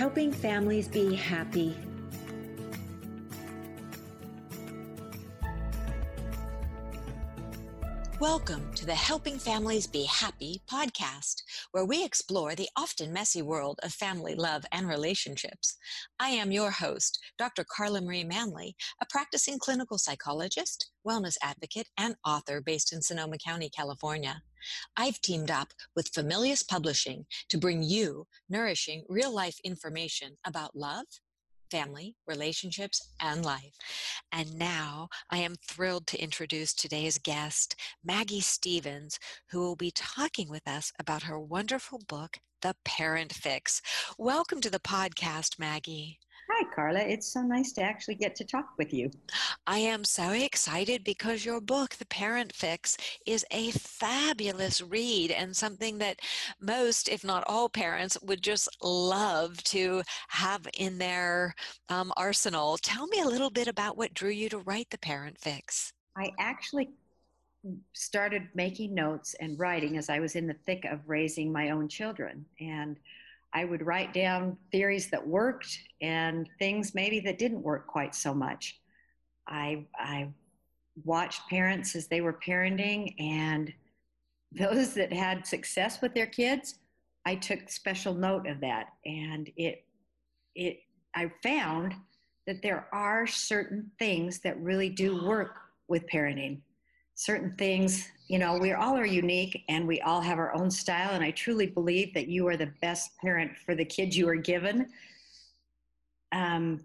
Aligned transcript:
helping 0.00 0.32
families 0.32 0.88
be 0.88 1.14
happy. 1.14 1.76
Welcome 8.18 8.72
to 8.76 8.86
the 8.86 8.94
Helping 8.94 9.38
Families 9.38 9.86
Be 9.86 10.04
Happy 10.04 10.62
podcast, 10.66 11.42
where 11.72 11.84
we 11.84 12.02
explore 12.02 12.54
the 12.54 12.70
often 12.78 13.12
messy 13.12 13.42
world 13.42 13.78
of 13.82 13.92
family 13.92 14.34
love 14.34 14.64
and 14.72 14.88
relationships. 14.88 15.76
I 16.18 16.30
am 16.30 16.50
your 16.50 16.70
host, 16.70 17.18
Dr. 17.36 17.62
Carla 17.64 18.00
Marie 18.00 18.24
Manley, 18.24 18.76
a 19.02 19.06
practicing 19.10 19.58
clinical 19.58 19.98
psychologist, 19.98 20.90
wellness 21.06 21.36
advocate, 21.42 21.88
and 21.98 22.16
author 22.24 22.62
based 22.62 22.94
in 22.94 23.02
Sonoma 23.02 23.36
County, 23.36 23.68
California. 23.68 24.40
I've 24.96 25.20
teamed 25.20 25.50
up 25.50 25.72
with 25.94 26.12
Familius 26.12 26.62
Publishing 26.66 27.26
to 27.48 27.58
bring 27.58 27.82
you 27.82 28.26
nourishing 28.48 29.04
real 29.08 29.32
life 29.34 29.58
information 29.64 30.36
about 30.44 30.76
love 30.76 31.06
family, 31.70 32.16
relationships, 32.26 33.10
and 33.20 33.44
life. 33.44 33.76
And 34.32 34.58
now 34.58 35.08
I 35.30 35.38
am 35.38 35.54
thrilled 35.66 36.06
to 36.08 36.22
introduce 36.22 36.74
today's 36.74 37.18
guest, 37.18 37.76
Maggie 38.04 38.40
Stevens, 38.40 39.18
who 39.50 39.60
will 39.60 39.76
be 39.76 39.92
talking 39.92 40.48
with 40.48 40.66
us 40.66 40.92
about 40.98 41.22
her 41.22 41.38
wonderful 41.38 42.00
book, 42.08 42.38
The 42.60 42.74
Parent 42.84 43.32
Fix. 43.32 43.80
Welcome 44.18 44.60
to 44.62 44.70
the 44.70 44.80
podcast, 44.80 45.58
Maggie. 45.58 46.18
Hi, 46.52 46.64
Carla. 46.74 46.98
It's 46.98 47.32
so 47.32 47.42
nice 47.42 47.70
to 47.72 47.82
actually 47.82 48.16
get 48.16 48.34
to 48.36 48.44
talk 48.44 48.70
with 48.76 48.92
you. 48.92 49.08
I 49.68 49.78
am 49.78 50.02
so 50.02 50.30
excited 50.32 51.04
because 51.04 51.44
your 51.44 51.60
book, 51.60 51.94
The 51.94 52.06
Parent 52.06 52.52
Fix, 52.52 52.96
is 53.24 53.46
a 53.52 53.70
fabulous 53.70 54.82
read 54.82 55.30
and 55.30 55.56
something 55.56 55.98
that 55.98 56.18
most, 56.60 57.08
if 57.08 57.22
not 57.22 57.44
all 57.46 57.68
parents, 57.68 58.18
would 58.22 58.42
just 58.42 58.68
love 58.82 59.62
to 59.64 60.02
have 60.28 60.66
in 60.74 60.98
their 60.98 61.54
um, 61.88 62.12
arsenal. 62.16 62.78
Tell 62.78 63.06
me 63.06 63.20
a 63.20 63.28
little 63.28 63.50
bit 63.50 63.68
about 63.68 63.96
what 63.96 64.12
drew 64.12 64.30
you 64.30 64.48
to 64.48 64.58
write 64.58 64.90
The 64.90 64.98
Parent 64.98 65.38
Fix. 65.38 65.92
I 66.16 66.32
actually 66.40 66.90
started 67.92 68.48
making 68.54 68.92
notes 68.92 69.36
and 69.38 69.56
writing 69.56 69.98
as 69.98 70.10
I 70.10 70.18
was 70.18 70.34
in 70.34 70.48
the 70.48 70.56
thick 70.66 70.84
of 70.86 70.98
raising 71.06 71.52
my 71.52 71.70
own 71.70 71.86
children. 71.86 72.44
And 72.58 72.98
I 73.52 73.64
would 73.64 73.84
write 73.84 74.14
down 74.14 74.56
theories 74.70 75.10
that 75.10 75.26
worked 75.26 75.78
and 76.00 76.48
things 76.58 76.94
maybe 76.94 77.20
that 77.20 77.38
didn't 77.38 77.62
work 77.62 77.86
quite 77.86 78.14
so 78.14 78.32
much. 78.32 78.80
I, 79.46 79.86
I 79.96 80.28
watched 81.04 81.48
parents 81.48 81.96
as 81.96 82.06
they 82.06 82.20
were 82.20 82.38
parenting, 82.46 83.14
and 83.18 83.72
those 84.52 84.94
that 84.94 85.12
had 85.12 85.46
success 85.46 86.00
with 86.00 86.14
their 86.14 86.26
kids, 86.26 86.76
I 87.24 87.34
took 87.36 87.68
special 87.68 88.14
note 88.14 88.46
of 88.46 88.60
that. 88.60 88.88
And 89.04 89.50
it, 89.56 89.84
it, 90.54 90.78
I 91.14 91.30
found 91.42 91.94
that 92.46 92.62
there 92.62 92.88
are 92.92 93.26
certain 93.26 93.90
things 93.98 94.40
that 94.40 94.60
really 94.60 94.88
do 94.88 95.24
work 95.24 95.56
with 95.88 96.06
parenting 96.08 96.60
certain 97.20 97.54
things 97.58 98.08
you 98.28 98.38
know 98.38 98.56
we 98.56 98.72
all 98.72 98.96
are 98.96 99.04
unique 99.04 99.62
and 99.68 99.86
we 99.86 100.00
all 100.00 100.22
have 100.22 100.38
our 100.38 100.54
own 100.54 100.70
style. 100.70 101.10
And 101.10 101.22
i 101.22 101.30
truly 101.32 101.66
believe 101.66 102.14
that 102.14 102.28
you 102.28 102.48
are 102.48 102.56
the 102.56 102.72
best 102.80 103.10
parent 103.18 103.52
for 103.66 103.74
the 103.74 103.84
kids 103.84 104.16
you 104.16 104.26
are 104.26 104.36
given. 104.36 104.88
Um, 106.32 106.80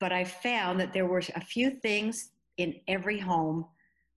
but 0.00 0.10
i 0.10 0.24
found 0.24 0.80
that 0.80 0.94
there 0.94 1.06
were 1.06 1.22
a 1.34 1.44
few 1.44 1.70
things 1.70 2.30
in 2.56 2.76
every 2.88 3.18
home 3.18 3.66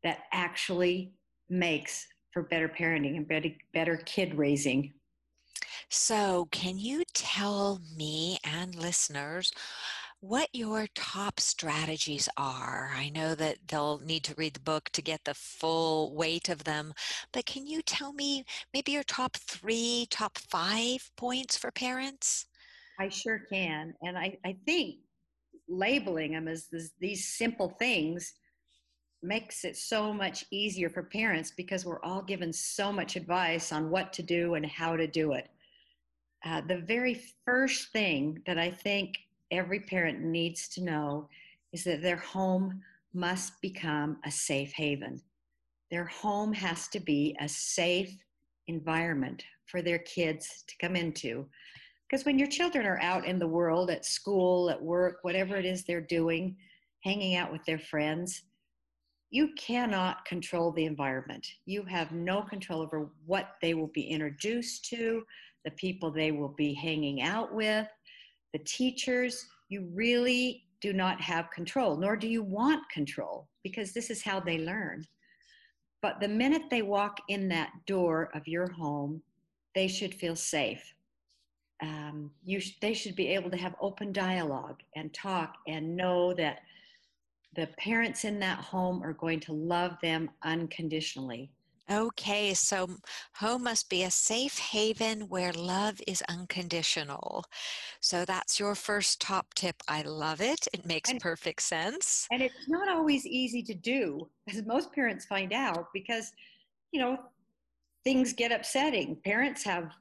that 0.04 0.20
actually 0.32 1.12
makes 1.50 2.08
for 2.32 2.44
better 2.44 2.70
parenting 2.70 3.18
and 3.18 3.28
better, 3.28 3.50
better 3.74 3.98
kid 4.06 4.38
raising. 4.38 4.94
So 5.90 6.48
can 6.52 6.78
you 6.78 7.04
tell 7.14 7.82
me 7.98 8.38
and 8.44 8.76
listeners 8.76 9.52
what 10.20 10.50
your 10.54 10.88
top 10.96 11.40
strategies 11.40 12.28
are. 12.38 12.92
I 12.96 13.10
know 13.10 13.36
that 13.36 13.58
they'll 13.68 14.00
need 14.00 14.24
to 14.26 14.36
read 14.36 14.56
the 14.56 14.60
book 14.60 14.90
to 14.94 15.02
get 15.02 15.24
the 15.24 15.36
full 15.36 16.16
weight 16.16 16.50
of 16.50 16.64
them, 16.64 16.94
but 17.32 17.46
can 17.46 17.68
you 17.68 17.82
tell 17.82 18.14
me 18.14 18.44
maybe 18.74 18.94
your 18.94 19.04
top 19.04 19.38
three, 19.38 20.08
top 20.10 20.38
five 20.38 21.10
points 21.18 21.56
for 21.56 21.72
parents? 21.72 22.48
I 23.00 23.10
sure 23.10 23.42
can. 23.52 23.94
And 24.02 24.18
I, 24.18 24.38
I 24.44 24.56
think 24.66 24.96
labeling 25.70 26.32
them 26.32 26.48
as 26.48 26.68
this, 26.68 26.92
these 27.00 27.28
simple 27.38 27.76
things 27.78 28.34
makes 29.22 29.66
it 29.66 29.78
so 29.78 30.14
much 30.14 30.46
easier 30.52 30.90
for 30.90 31.04
parents 31.04 31.52
because 31.56 31.86
we're 31.86 32.04
all 32.04 32.22
given 32.22 32.52
so 32.52 32.92
much 32.92 33.16
advice 33.16 33.72
on 33.72 33.92
what 33.92 34.14
to 34.14 34.24
do 34.24 34.56
and 34.56 34.66
how 34.66 34.96
to 34.96 35.08
do 35.08 35.34
it. 35.34 35.50
Uh, 36.46 36.62
the 36.62 36.80
very 36.80 37.22
first 37.46 37.92
thing 37.92 38.42
that 38.46 38.58
I 38.58 38.70
think 38.70 39.16
every 39.52 39.80
parent 39.80 40.22
needs 40.22 40.68
to 40.70 40.84
know 40.84 41.30
is 41.74 41.84
that 41.84 42.02
their 42.02 42.18
home 42.18 42.82
must 43.14 43.60
become 43.62 44.18
a 44.26 44.32
safe 44.32 44.72
haven. 44.74 45.22
Their 45.92 46.06
home 46.06 46.54
has 46.54 46.88
to 46.90 47.00
be 47.00 47.36
a 47.40 47.48
safe 47.48 48.16
environment 48.68 49.44
for 49.66 49.82
their 49.82 50.00
kids 50.00 50.64
to 50.68 50.76
come 50.80 50.96
into. 50.96 51.46
Because 52.10 52.26
when 52.26 52.40
your 52.40 52.48
children 52.48 52.86
are 52.86 53.02
out 53.02 53.26
in 53.26 53.40
the 53.40 53.48
world, 53.48 53.90
at 53.90 54.06
school, 54.06 54.70
at 54.70 54.82
work, 54.82 55.20
whatever 55.24 55.58
it 55.58 55.66
is 55.66 55.84
they're 55.84 56.02
doing, 56.02 56.56
hanging 57.04 57.36
out 57.36 57.52
with 57.52 57.64
their 57.66 57.80
friends, 57.80 58.44
you 59.30 59.50
cannot 59.58 60.24
control 60.26 60.72
the 60.72 60.86
environment. 60.86 61.46
You 61.66 61.84
have 61.84 62.12
no 62.14 62.42
control 62.42 62.82
over 62.82 63.10
what 63.26 63.56
they 63.62 63.74
will 63.74 63.92
be 63.94 64.04
introduced 64.04 64.86
to, 64.86 65.24
the 65.66 65.72
people 65.72 66.12
they 66.12 66.32
will 66.32 66.54
be 66.58 66.74
hanging 66.74 67.22
out 67.22 67.54
with, 67.54 67.88
the 68.58 68.64
teachers, 68.64 69.46
you 69.70 69.88
really 69.94 70.64
do 70.82 70.92
not 70.92 71.22
have 71.22 71.52
control, 71.52 71.96
nor 71.96 72.16
do 72.16 72.28
you 72.28 72.42
want 72.42 72.90
control, 72.90 73.48
because 73.64 73.94
this 73.94 74.10
is 74.10 74.24
how 74.24 74.40
they 74.40 74.58
learn. 74.58 75.06
But 76.02 76.20
the 76.20 76.28
minute 76.28 76.64
they 76.72 76.82
walk 76.82 77.18
in 77.30 77.48
that 77.50 77.72
door 77.86 78.30
of 78.34 78.48
your 78.48 78.72
home, 78.72 79.22
they 79.76 79.88
should 79.88 80.14
feel 80.14 80.36
safe. 80.36 80.82
Um, 81.84 82.32
you 82.44 82.60
sh- 82.60 82.78
they 82.82 82.96
should 82.96 83.16
be 83.16 83.28
able 83.28 83.52
to 83.52 83.58
have 83.58 83.76
open 83.80 84.12
dialogue 84.12 84.82
and 84.96 85.14
talk 85.14 85.58
and 85.68 85.96
know 85.96 86.34
that 86.34 86.62
the 87.56 87.68
parents 87.78 88.24
in 88.24 88.40
that 88.40 88.60
home 88.60 89.04
are 89.04 89.14
going 89.14 89.40
to 89.42 89.54
love 89.54 89.98
them 90.02 90.32
unconditionally. 90.44 91.52
Okay, 91.90 92.54
so 92.54 92.90
home 93.36 93.64
must 93.64 93.90
be 93.90 94.04
a 94.04 94.12
safe 94.12 94.58
haven 94.58 95.22
where 95.30 95.54
love 95.54 96.02
is 96.06 96.22
unconditional. 96.28 97.46
So 98.02 98.26
that's 98.26 98.60
your 98.60 98.76
first 98.76 99.22
top 99.22 99.54
tip. 99.54 99.76
I 99.88 100.02
love 100.02 100.42
it. 100.42 100.68
It 100.74 100.86
makes 100.86 101.12
and, 101.12 101.22
perfect 101.22 101.62
sense. 101.62 102.28
And 102.30 102.42
it's 102.42 102.68
not 102.68 102.90
always 102.90 103.26
easy 103.26 103.64
to 103.64 103.74
do, 103.74 104.30
as 104.50 104.66
most 104.66 104.92
parents 104.92 105.26
find 105.26 105.54
out, 105.54 105.88
because, 105.94 106.34
you 106.92 107.00
know, 107.00 107.18
things 108.04 108.34
get 108.34 108.52
upsetting. 108.52 109.16
Parents 109.24 109.64
have 109.64 109.94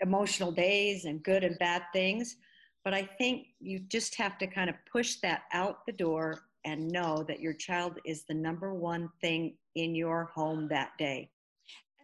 emotional 0.00 0.50
days 0.50 1.04
and 1.04 1.22
good 1.22 1.44
and 1.44 1.58
bad 1.58 1.82
things. 1.92 2.36
But 2.84 2.94
I 2.94 3.02
think 3.18 3.48
you 3.60 3.80
just 3.80 4.14
have 4.14 4.38
to 4.38 4.46
kind 4.46 4.70
of 4.70 4.76
push 4.90 5.16
that 5.16 5.42
out 5.52 5.84
the 5.84 5.92
door 5.92 6.42
and 6.64 6.88
know 6.88 7.22
that 7.28 7.40
your 7.40 7.52
child 7.52 7.98
is 8.04 8.24
the 8.24 8.34
number 8.34 8.72
one 8.72 9.10
thing 9.20 9.56
in 9.76 9.94
your 9.94 10.24
home 10.34 10.68
that 10.68 10.90
day. 10.98 11.30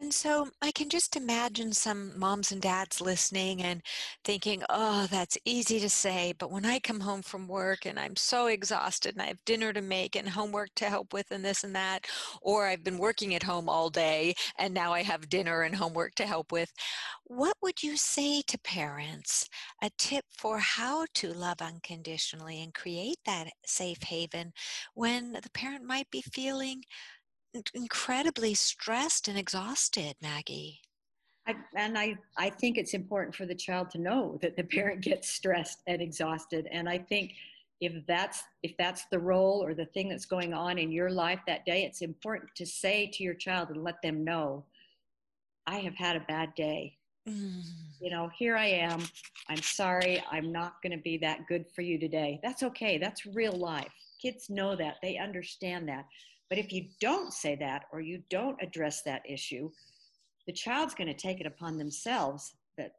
And 0.02 0.12
so 0.12 0.48
I 0.60 0.72
can 0.72 0.88
just 0.88 1.14
imagine 1.14 1.72
some 1.72 2.18
moms 2.18 2.50
and 2.50 2.60
dads 2.60 3.00
listening 3.00 3.62
and 3.62 3.80
thinking, 4.24 4.64
oh, 4.68 5.06
that's 5.08 5.38
easy 5.44 5.78
to 5.78 5.88
say. 5.88 6.34
But 6.36 6.50
when 6.50 6.64
I 6.64 6.80
come 6.80 6.98
home 6.98 7.22
from 7.22 7.46
work 7.46 7.86
and 7.86 8.00
I'm 8.00 8.16
so 8.16 8.48
exhausted 8.48 9.14
and 9.14 9.22
I 9.22 9.26
have 9.26 9.44
dinner 9.44 9.72
to 9.72 9.80
make 9.80 10.16
and 10.16 10.28
homework 10.28 10.70
to 10.74 10.86
help 10.86 11.12
with 11.12 11.30
and 11.30 11.44
this 11.44 11.62
and 11.62 11.72
that, 11.76 12.08
or 12.40 12.66
I've 12.66 12.82
been 12.82 12.98
working 12.98 13.36
at 13.36 13.44
home 13.44 13.68
all 13.68 13.90
day 13.90 14.34
and 14.58 14.74
now 14.74 14.92
I 14.92 15.04
have 15.04 15.28
dinner 15.28 15.62
and 15.62 15.76
homework 15.76 16.16
to 16.16 16.26
help 16.26 16.50
with, 16.50 16.72
what 17.22 17.56
would 17.62 17.80
you 17.80 17.96
say 17.96 18.42
to 18.48 18.58
parents? 18.58 19.48
A 19.84 19.90
tip 19.98 20.24
for 20.36 20.58
how 20.58 21.06
to 21.14 21.32
love 21.32 21.62
unconditionally 21.62 22.60
and 22.60 22.74
create 22.74 23.18
that 23.24 23.52
safe 23.64 24.02
haven 24.02 24.52
when 24.94 25.34
the 25.34 25.50
parent 25.54 25.84
might 25.84 26.10
be 26.10 26.22
feeling 26.22 26.82
incredibly 27.74 28.54
stressed 28.54 29.28
and 29.28 29.38
exhausted, 29.38 30.14
Maggie. 30.20 30.80
I, 31.46 31.56
and 31.76 31.98
I, 31.98 32.16
I 32.36 32.50
think 32.50 32.78
it's 32.78 32.94
important 32.94 33.34
for 33.34 33.46
the 33.46 33.54
child 33.54 33.90
to 33.90 33.98
know 33.98 34.38
that 34.42 34.56
the 34.56 34.62
parent 34.62 35.00
gets 35.02 35.28
stressed 35.28 35.82
and 35.86 36.00
exhausted. 36.00 36.68
And 36.70 36.88
I 36.88 36.98
think 36.98 37.34
if 37.80 38.06
that's 38.06 38.44
if 38.62 38.76
that's 38.78 39.06
the 39.10 39.18
role 39.18 39.62
or 39.64 39.74
the 39.74 39.86
thing 39.86 40.08
that's 40.08 40.24
going 40.24 40.54
on 40.54 40.78
in 40.78 40.92
your 40.92 41.10
life 41.10 41.40
that 41.48 41.64
day, 41.66 41.82
it's 41.82 42.00
important 42.00 42.54
to 42.54 42.64
say 42.64 43.10
to 43.12 43.24
your 43.24 43.34
child 43.34 43.70
and 43.70 43.82
let 43.82 44.00
them 44.02 44.22
know, 44.22 44.64
I 45.66 45.78
have 45.78 45.96
had 45.96 46.14
a 46.14 46.20
bad 46.20 46.54
day. 46.54 46.96
Mm. 47.28 47.62
You 48.00 48.10
know, 48.10 48.30
here 48.36 48.56
I 48.56 48.66
am. 48.66 49.02
I'm 49.48 49.62
sorry. 49.62 50.22
I'm 50.30 50.52
not 50.52 50.80
going 50.82 50.96
to 50.96 51.02
be 51.02 51.18
that 51.18 51.46
good 51.48 51.66
for 51.74 51.82
you 51.82 51.98
today. 51.98 52.38
That's 52.42 52.62
okay. 52.62 52.98
That's 52.98 53.26
real 53.26 53.52
life. 53.52 53.92
Kids 54.20 54.48
know 54.48 54.76
that. 54.76 54.96
They 55.02 55.18
understand 55.18 55.88
that. 55.88 56.06
But 56.52 56.58
if 56.58 56.70
you 56.70 56.84
don't 57.00 57.32
say 57.32 57.54
that 57.60 57.86
or 57.92 58.02
you 58.02 58.22
don't 58.28 58.62
address 58.62 59.00
that 59.04 59.22
issue, 59.26 59.70
the 60.46 60.52
child's 60.52 60.94
going 60.94 61.08
to 61.08 61.14
take 61.14 61.40
it 61.40 61.46
upon 61.46 61.78
themselves 61.78 62.52
that 62.76 62.92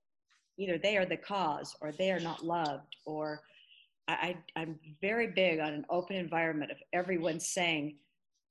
either 0.58 0.80
they 0.80 0.98
are 0.98 1.06
the 1.06 1.18
cause 1.18 1.76
or 1.80 1.92
they 1.92 2.12
are 2.12 2.20
not 2.20 2.44
loved 2.44 2.96
or 3.06 3.42
I, 4.08 4.38
i'm 4.56 4.80
very 5.02 5.28
big 5.28 5.60
on 5.60 5.72
an 5.72 5.86
open 5.92 6.16
environment 6.16 6.72
of 6.72 6.78
everyone 6.94 7.40
saying 7.40 7.98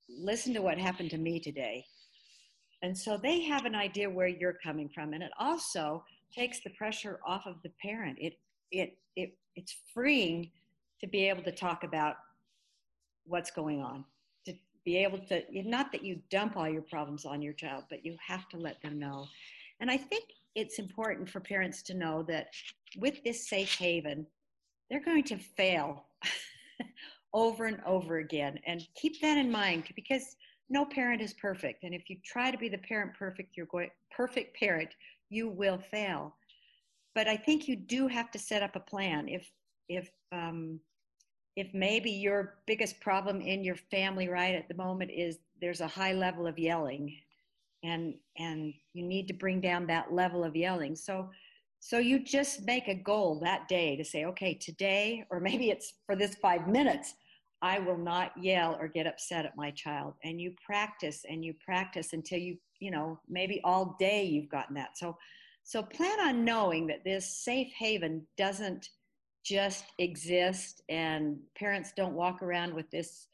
listen 0.08 0.54
to 0.54 0.62
what 0.62 0.78
happened 0.78 1.10
to 1.10 1.18
me 1.18 1.40
today. 1.40 1.84
And 2.82 2.96
so 2.96 3.18
they 3.20 3.40
have 3.40 3.64
an 3.64 3.74
idea 3.74 4.08
where 4.08 4.28
you're 4.28 4.56
coming 4.62 4.88
from 4.88 5.14
and 5.14 5.22
it 5.24 5.32
also 5.36 6.04
takes 6.32 6.60
the 6.60 6.70
pressure 6.70 7.18
off 7.26 7.44
of 7.46 7.56
the 7.64 7.72
parent. 7.82 8.18
It 8.20 8.38
it, 8.70 8.96
it 9.16 9.36
it's 9.56 9.74
freeing 9.92 10.52
to 11.00 11.08
be 11.08 11.28
able 11.28 11.42
to 11.42 11.50
talk 11.50 11.82
about 11.82 12.18
what's 13.26 13.50
going 13.50 13.80
on 13.82 14.04
be 14.84 14.96
able 14.96 15.18
to 15.18 15.42
not 15.52 15.92
that 15.92 16.04
you 16.04 16.20
dump 16.30 16.56
all 16.56 16.68
your 16.68 16.82
problems 16.82 17.24
on 17.24 17.42
your 17.42 17.52
child 17.52 17.84
but 17.90 18.04
you 18.04 18.16
have 18.26 18.48
to 18.48 18.56
let 18.56 18.80
them 18.82 18.98
know. 18.98 19.26
And 19.80 19.90
i 19.90 19.96
think 19.96 20.24
it's 20.54 20.78
important 20.78 21.28
for 21.28 21.40
parents 21.40 21.82
to 21.82 21.94
know 21.94 22.22
that 22.24 22.48
with 22.96 23.22
this 23.24 23.48
safe 23.48 23.74
haven 23.74 24.26
they're 24.90 25.00
going 25.00 25.24
to 25.24 25.38
fail 25.38 26.04
over 27.32 27.64
and 27.64 27.80
over 27.86 28.18
again. 28.18 28.58
And 28.66 28.86
keep 28.94 29.20
that 29.22 29.38
in 29.38 29.50
mind 29.50 29.84
because 29.96 30.36
no 30.68 30.84
parent 30.84 31.22
is 31.22 31.32
perfect. 31.32 31.82
And 31.82 31.94
if 31.94 32.10
you 32.10 32.16
try 32.24 32.50
to 32.50 32.58
be 32.58 32.68
the 32.68 32.78
parent 32.78 33.14
perfect 33.14 33.56
you're 33.56 33.66
going 33.66 33.90
perfect 34.10 34.56
parent 34.58 34.90
you 35.30 35.48
will 35.48 35.78
fail. 35.78 36.34
But 37.14 37.28
i 37.28 37.36
think 37.36 37.68
you 37.68 37.76
do 37.76 38.08
have 38.08 38.30
to 38.32 38.38
set 38.38 38.62
up 38.62 38.76
a 38.76 38.80
plan. 38.80 39.28
If 39.28 39.50
if 39.88 40.10
um, 40.32 40.80
if 41.56 41.72
maybe 41.74 42.10
your 42.10 42.54
biggest 42.66 43.00
problem 43.00 43.40
in 43.40 43.62
your 43.62 43.76
family 43.76 44.28
right 44.28 44.54
at 44.54 44.68
the 44.68 44.74
moment 44.74 45.10
is 45.10 45.38
there's 45.60 45.80
a 45.80 45.86
high 45.86 46.12
level 46.12 46.46
of 46.46 46.58
yelling 46.58 47.14
and 47.82 48.14
and 48.38 48.72
you 48.94 49.02
need 49.02 49.28
to 49.28 49.34
bring 49.34 49.60
down 49.60 49.86
that 49.86 50.12
level 50.12 50.44
of 50.44 50.56
yelling. 50.56 50.96
So 50.96 51.30
so 51.80 51.98
you 51.98 52.20
just 52.20 52.64
make 52.64 52.86
a 52.86 52.94
goal 52.94 53.40
that 53.40 53.68
day 53.68 53.96
to 53.96 54.04
say 54.04 54.24
okay 54.26 54.54
today 54.54 55.24
or 55.30 55.40
maybe 55.40 55.70
it's 55.70 55.94
for 56.06 56.16
this 56.16 56.34
5 56.36 56.68
minutes 56.68 57.14
I 57.60 57.78
will 57.78 57.98
not 57.98 58.32
yell 58.36 58.76
or 58.80 58.88
get 58.88 59.06
upset 59.06 59.46
at 59.46 59.56
my 59.56 59.70
child. 59.70 60.14
And 60.24 60.40
you 60.40 60.52
practice 60.64 61.24
and 61.28 61.44
you 61.44 61.54
practice 61.64 62.12
until 62.12 62.38
you 62.38 62.56
you 62.80 62.90
know 62.90 63.20
maybe 63.28 63.60
all 63.62 63.96
day 63.98 64.24
you've 64.24 64.48
gotten 64.48 64.74
that. 64.76 64.96
So 64.96 65.16
so 65.64 65.82
plan 65.82 66.18
on 66.20 66.44
knowing 66.44 66.86
that 66.88 67.04
this 67.04 67.44
safe 67.44 67.72
haven 67.78 68.26
doesn't 68.36 68.88
just 69.44 69.84
exist 69.98 70.82
and 70.88 71.38
parents 71.56 71.92
don't 71.96 72.14
walk 72.14 72.42
around 72.42 72.74
with 72.74 72.90
this 72.90 73.26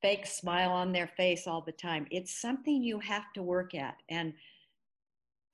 fake 0.00 0.26
smile 0.26 0.70
on 0.70 0.92
their 0.92 1.08
face 1.16 1.46
all 1.46 1.62
the 1.62 1.72
time. 1.72 2.06
It's 2.10 2.40
something 2.40 2.82
you 2.82 2.98
have 3.00 3.32
to 3.34 3.42
work 3.42 3.74
at. 3.74 3.96
And 4.08 4.34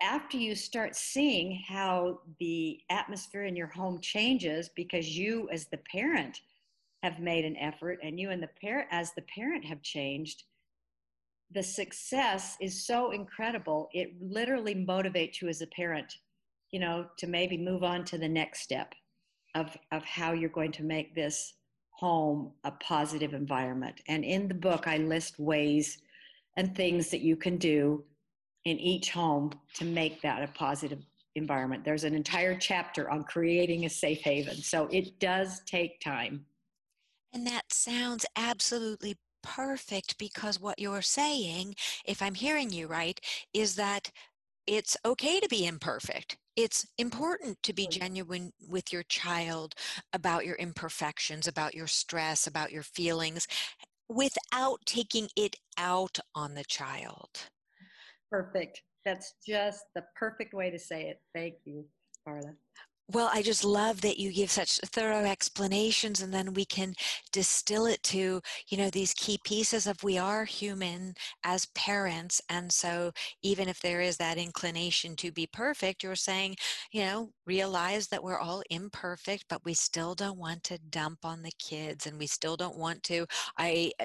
after 0.01 0.37
you 0.37 0.55
start 0.55 0.95
seeing 0.95 1.63
how 1.67 2.21
the 2.39 2.81
atmosphere 2.89 3.45
in 3.45 3.57
your 3.57 3.67
home 3.67 4.01
changes 4.01 4.71
because 4.77 5.17
you 5.17 5.49
as 5.53 5.67
the 5.67 5.79
parent 5.91 6.41
have 7.03 7.19
made 7.19 7.45
an 7.45 7.57
effort 7.57 7.99
and 8.03 8.19
you 8.19 8.31
and 8.31 8.43
the 8.43 8.51
parent 8.61 8.89
as 8.91 9.13
the 9.15 9.23
parent 9.23 9.65
have 9.65 9.83
changed 9.83 10.45
the 11.51 11.63
success 11.63 12.57
is 12.61 12.87
so 12.87 13.11
incredible 13.13 13.89
it 13.93 14.13
literally 14.21 14.75
motivates 14.75 15.41
you 15.41 15.49
as 15.49 15.63
a 15.63 15.67
parent 15.69 16.19
you 16.71 16.81
know, 16.81 17.07
to 17.19 17.27
maybe 17.27 17.57
move 17.57 17.83
on 17.83 18.05
to 18.05 18.19
the 18.19 18.29
next 18.29 18.61
step 18.61 18.95
of, 19.55 19.77
of 19.93 20.05
how 20.05 20.33
you're 20.33 20.51
going 20.51 20.73
to 20.73 20.83
make 20.83 21.15
this 21.15 21.55
home 21.91 22.53
a 22.65 22.71
positive 22.71 23.35
environment. 23.35 24.01
And 24.07 24.25
in 24.25 24.49
the 24.49 24.55
book, 24.55 24.87
I 24.87 24.99
list 24.99 25.39
ways 25.39 25.99
and 26.57 26.75
things 26.75 27.11
that 27.11 27.21
you 27.21 27.37
can 27.37 27.57
do 27.57 28.05
in 28.65 28.79
each 28.79 29.11
home 29.11 29.53
to 29.75 29.85
make 29.85 30.23
that 30.23 30.43
a 30.43 30.49
positive 30.49 31.01
environment. 31.35 31.85
There's 31.85 32.05
an 32.05 32.15
entire 32.15 32.57
chapter 32.57 33.11
on 33.11 33.25
creating 33.25 33.85
a 33.85 33.91
safe 33.91 34.21
haven. 34.21 34.57
So 34.57 34.89
it 34.93 35.19
does 35.19 35.63
take 35.67 36.01
time. 36.01 36.45
And 37.33 37.47
that 37.47 37.73
sounds 37.73 38.27
absolutely 38.37 39.17
perfect 39.43 40.19
because 40.19 40.61
what 40.61 40.79
you're 40.79 41.03
saying, 41.03 41.75
if 42.05 42.23
I'm 42.23 42.35
hearing 42.35 42.71
you 42.71 42.87
right, 42.87 43.21
is 43.53 43.77
that 43.77 44.11
it's 44.69 44.97
okay 45.05 45.41
to 45.41 45.49
be 45.49 45.67
imperfect 45.67 46.37
it's 46.59 46.89
important 46.99 47.57
to 47.63 47.73
be 47.73 47.87
genuine 47.87 48.53
with 48.69 48.93
your 48.93 49.05
child 49.05 49.77
about 50.13 50.45
your 50.45 50.57
imperfections, 50.57 51.47
about 51.47 51.73
your 51.73 51.87
stress, 51.87 52.49
about 52.49 52.73
your 52.73 52.83
feelings, 52.83 53.47
without 54.09 54.81
taking 54.85 55.29
it 55.37 55.55
out 55.79 56.19
on 56.35 56.55
the 56.55 56.65
child. 56.65 57.29
Perfect. 58.29 58.83
That's 59.05 59.35
just 59.47 59.85
the 59.95 60.03
perfect 60.17 60.53
way 60.53 60.69
to 60.69 60.81
say 60.81 61.03
it. 61.03 61.21
Thank 61.33 61.55
you, 61.65 61.85
Carla. 62.25 62.55
Well, 63.11 63.31
I 63.33 63.41
just 63.41 63.65
love 63.65 64.03
that 64.03 64.19
you 64.19 64.31
give 64.35 64.51
such 64.51 64.81
thorough 64.85 65.25
explanations 65.25 66.21
and 66.21 66.33
then 66.33 66.53
we 66.53 66.67
can 66.67 66.93
distill 67.33 67.87
it 67.87 68.03
to, 68.05 68.43
you 68.69 68.77
know, 68.77 68.91
these 68.91 69.15
key 69.15 69.39
pieces 69.45 69.87
of 69.87 70.03
we 70.05 70.19
are 70.19 70.45
human 70.45 71.15
as 71.43 71.65
parents. 71.75 72.43
And 72.51 72.71
so 72.71 73.13
even 73.43 73.67
if 73.67 73.81
there 73.81 74.03
is 74.03 74.19
that 74.19 74.37
inclination 74.37 75.17
to 75.17 75.33
be 75.33 75.47
perfect, 75.47 76.03
you're 76.03 76.17
saying, 76.17 76.57
you 76.93 77.01
know, 77.01 77.31
realize 77.47 78.09
that 78.09 78.23
we're 78.23 78.39
all 78.39 78.63
imperfect, 78.69 79.47
but 79.49 79.65
we 79.65 79.73
still 79.73 80.15
don't 80.15 80.39
want 80.39 80.63
to 80.65 80.77
dump 80.79 81.25
on 81.25 81.43
the 81.43 81.53
kids 81.59 82.07
and 82.07 82.19
we 82.19 82.27
still 82.27 82.59
don't 82.59 82.77
want 82.77 83.03
to, 83.05 83.27
I 83.57 83.91
uh, 84.01 84.05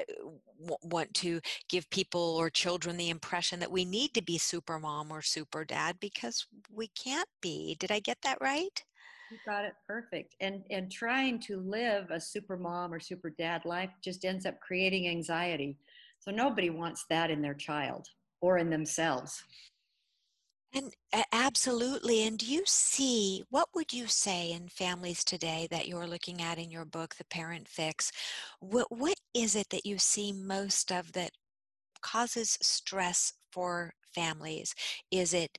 want 0.81 1.13
to 1.15 1.41
give 1.67 1.89
people 1.89 2.21
or 2.38 2.49
children 2.49 2.95
the 2.95 3.09
impression 3.09 3.59
that 3.59 3.71
we 3.71 3.83
need 3.83 4.13
to 4.13 4.21
be 4.21 4.38
super 4.38 4.79
mom 4.79 5.11
or 5.11 5.21
super 5.21 5.65
dad 5.65 5.97
because 5.99 6.45
we 6.71 6.88
can't 6.88 7.27
be. 7.41 7.75
Did 7.77 7.91
I 7.91 7.99
get 7.99 8.19
that 8.21 8.38
right? 8.39 8.81
You 9.33 9.39
got 9.47 9.65
it 9.65 9.74
perfect. 9.88 10.35
And 10.41 10.62
and 10.69 10.91
trying 10.91 11.39
to 11.41 11.59
live 11.59 12.12
a 12.12 12.21
super 12.21 12.56
mom 12.56 12.94
or 12.94 13.00
super 13.00 13.31
dad 13.31 13.65
life 13.65 13.89
just 14.03 14.25
ends 14.25 14.45
up 14.45 14.59
creating 14.59 15.07
anxiety. 15.07 15.75
So 16.19 16.30
nobody 16.30 16.69
wants 16.69 17.06
that 17.09 17.31
in 17.31 17.41
their 17.41 17.56
child 17.56 18.07
or 18.41 18.59
in 18.59 18.69
themselves. 18.69 19.44
And 20.71 20.94
absolutely. 21.31 22.27
And 22.27 22.38
do 22.38 22.45
you 22.45 22.62
see 22.68 23.44
what 23.50 23.69
would 23.74 23.91
you 23.91 24.06
say 24.06 24.51
in 24.51 24.68
families 24.69 25.24
today 25.24 25.68
that 25.71 25.88
you're 25.88 26.07
looking 26.07 26.39
at 26.39 26.59
in 26.59 26.69
your 26.69 26.85
book, 26.85 27.15
The 27.15 27.25
Parent 27.25 27.68
Fix? 27.68 28.12
What 28.59 28.85
what 28.95 29.18
is 29.33 29.56
it 29.56 29.69
that 29.71 29.85
you 29.88 29.97
see 29.97 30.31
most 30.31 30.91
of 30.91 31.13
that 31.13 31.31
causes 32.01 32.59
stress 32.62 33.33
for 33.51 33.95
families? 34.13 34.75
Is 35.09 35.33
it 35.33 35.57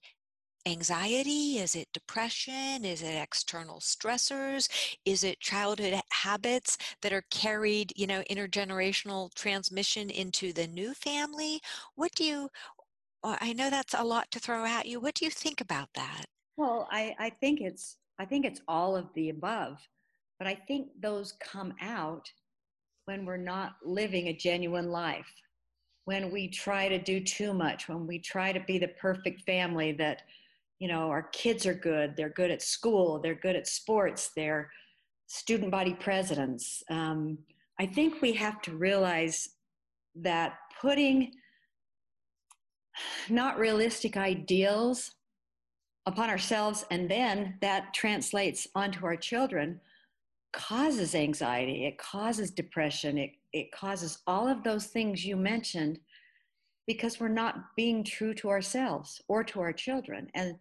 anxiety? 0.67 1.59
Is 1.59 1.75
it 1.75 1.89
depression? 1.93 2.85
Is 2.85 3.03
it 3.03 3.15
external 3.15 3.81
stressors? 3.81 4.69
Is 5.05 5.25
it 5.25 5.41
childhood 5.41 6.01
habits 6.11 6.79
that 7.03 7.13
are 7.13 7.25
carried, 7.31 7.93
you 7.97 8.07
know, 8.07 8.23
intergenerational 8.31 9.33
transmission 9.35 10.11
into 10.11 10.53
the 10.53 10.67
new 10.67 10.95
family? 10.95 11.61
What 11.95 12.13
do 12.13 12.25
you, 12.25 12.51
uh, 13.23 13.37
I 13.41 13.53
know 13.53 13.71
that's 13.71 13.95
a 13.95 14.05
lot 14.05 14.31
to 14.33 14.41
throw 14.41 14.65
at 14.65 14.87
you. 14.87 15.01
What 15.01 15.15
do 15.15 15.25
you 15.25 15.31
think 15.31 15.61
about 15.61 15.89
that? 15.95 16.27
Well, 16.57 16.89
I, 16.91 17.15
I 17.19 17.31
think 17.31 17.61
it's 17.61 17.97
I 18.19 18.25
think 18.25 18.45
it's 18.45 18.61
all 18.69 18.97
of 18.97 19.07
the 19.15 19.31
above, 19.31 19.79
but 20.39 20.47
I 20.47 20.55
think 20.55 20.89
those 21.03 21.35
come 21.41 21.75
out 21.81 22.31
when 23.07 23.27
we're 23.27 23.37
not 23.37 23.77
living 23.85 24.29
a 24.29 24.33
genuine 24.33 24.89
life, 24.91 25.27
when 26.05 26.31
we 26.31 26.49
try 26.49 26.89
to 26.89 26.99
do 26.99 27.21
too 27.21 27.53
much, 27.53 27.89
when 27.89 28.07
we 28.07 28.19
try 28.19 28.53
to 28.53 28.61
be 28.61 28.79
the 28.79 28.89
perfect 28.89 29.43
family 29.43 29.93
that 29.93 30.23
you 30.85 30.89
know 30.89 31.09
our 31.09 31.23
kids 31.33 31.65
are 31.65 31.73
good 31.73 32.15
they're 32.15 32.37
good 32.41 32.51
at 32.51 32.61
school 32.61 33.19
they're 33.19 33.43
good 33.47 33.57
at 33.57 33.67
sports 33.67 34.33
they're 34.37 34.71
student 35.27 35.71
body 35.71 35.95
presidents. 35.95 36.83
Um, 36.91 37.39
i 37.81 37.87
think 37.87 38.21
we 38.21 38.33
have 38.35 38.61
to 38.61 38.77
realize 38.77 39.49
that 40.15 40.59
putting 40.83 41.33
not 43.31 43.59
realistic 43.59 44.19
ideals 44.19 45.13
upon 46.05 46.29
ourselves 46.29 46.85
and 46.91 47.11
then 47.11 47.57
that 47.63 47.95
translates 47.95 48.67
onto 48.75 49.07
our 49.07 49.17
children 49.17 49.81
causes 50.53 51.15
anxiety 51.15 51.87
it 51.87 51.97
causes 51.97 52.51
depression 52.51 53.17
it, 53.17 53.31
it 53.55 53.73
causes 53.73 54.19
all 54.27 54.47
of 54.47 54.63
those 54.63 54.89
things 54.89 55.25
you 55.25 55.35
mentioned 55.35 55.99
because 56.87 57.19
we're 57.19 57.29
not 57.29 57.75
being 57.77 58.05
true 58.05 58.35
to 58.35 58.49
ourselves 58.49 59.21
or 59.29 59.43
to 59.45 59.61
our 59.61 59.73
children. 59.73 60.29
And 60.35 60.57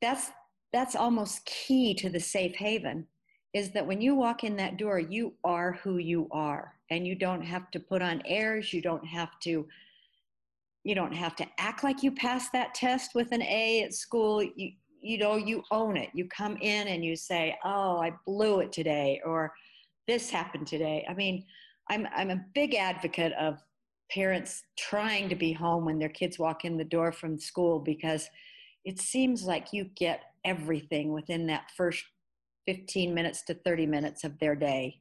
that's 0.00 0.30
that's 0.72 0.94
almost 0.94 1.44
key 1.46 1.94
to 1.94 2.10
the 2.10 2.20
safe 2.20 2.54
haven 2.54 3.06
is 3.54 3.70
that 3.70 3.86
when 3.86 4.00
you 4.00 4.14
walk 4.14 4.44
in 4.44 4.56
that 4.56 4.76
door 4.76 4.98
you 4.98 5.34
are 5.44 5.72
who 5.82 5.96
you 5.98 6.28
are. 6.30 6.74
And 6.90 7.06
you 7.06 7.14
don't 7.14 7.42
have 7.42 7.70
to 7.72 7.80
put 7.80 8.00
on 8.00 8.22
airs. 8.24 8.72
You 8.72 8.80
don't 8.80 9.06
have 9.06 9.38
to 9.40 9.66
you 10.84 10.94
don't 10.94 11.14
have 11.14 11.36
to 11.36 11.46
act 11.58 11.84
like 11.84 12.02
you 12.02 12.12
passed 12.12 12.52
that 12.52 12.74
test 12.74 13.14
with 13.14 13.32
an 13.32 13.42
a 13.42 13.82
at 13.82 13.94
school. 13.94 14.42
You 14.42 14.72
you 15.00 15.18
know 15.18 15.36
you 15.36 15.62
own 15.70 15.96
it. 15.96 16.10
You 16.14 16.28
come 16.28 16.56
in 16.60 16.88
and 16.88 17.04
you 17.04 17.16
say 17.16 17.56
oh 17.64 17.98
i 17.98 18.12
blew 18.26 18.60
it 18.60 18.72
today 18.72 19.20
or 19.24 19.52
this 20.06 20.30
happened 20.30 20.66
today. 20.66 21.04
I 21.08 21.14
mean 21.14 21.44
i'm 21.90 22.06
i'm 22.14 22.30
a 22.30 22.44
big 22.54 22.74
advocate 22.74 23.32
of 23.34 23.58
parents 24.10 24.62
trying 24.76 25.28
to 25.28 25.34
be 25.34 25.52
home 25.52 25.84
when 25.84 25.98
their 25.98 26.08
kids 26.08 26.38
walk 26.38 26.64
in 26.64 26.76
the 26.76 26.84
door 26.84 27.12
from 27.12 27.38
school 27.38 27.78
because 27.78 28.28
it 28.84 29.00
seems 29.00 29.44
like 29.44 29.72
you 29.72 29.84
get 29.96 30.22
everything 30.44 31.12
within 31.12 31.46
that 31.46 31.70
first 31.76 32.04
15 32.66 33.14
minutes 33.14 33.42
to 33.42 33.54
30 33.54 33.86
minutes 33.86 34.24
of 34.24 34.38
their 34.38 34.54
day. 34.54 35.00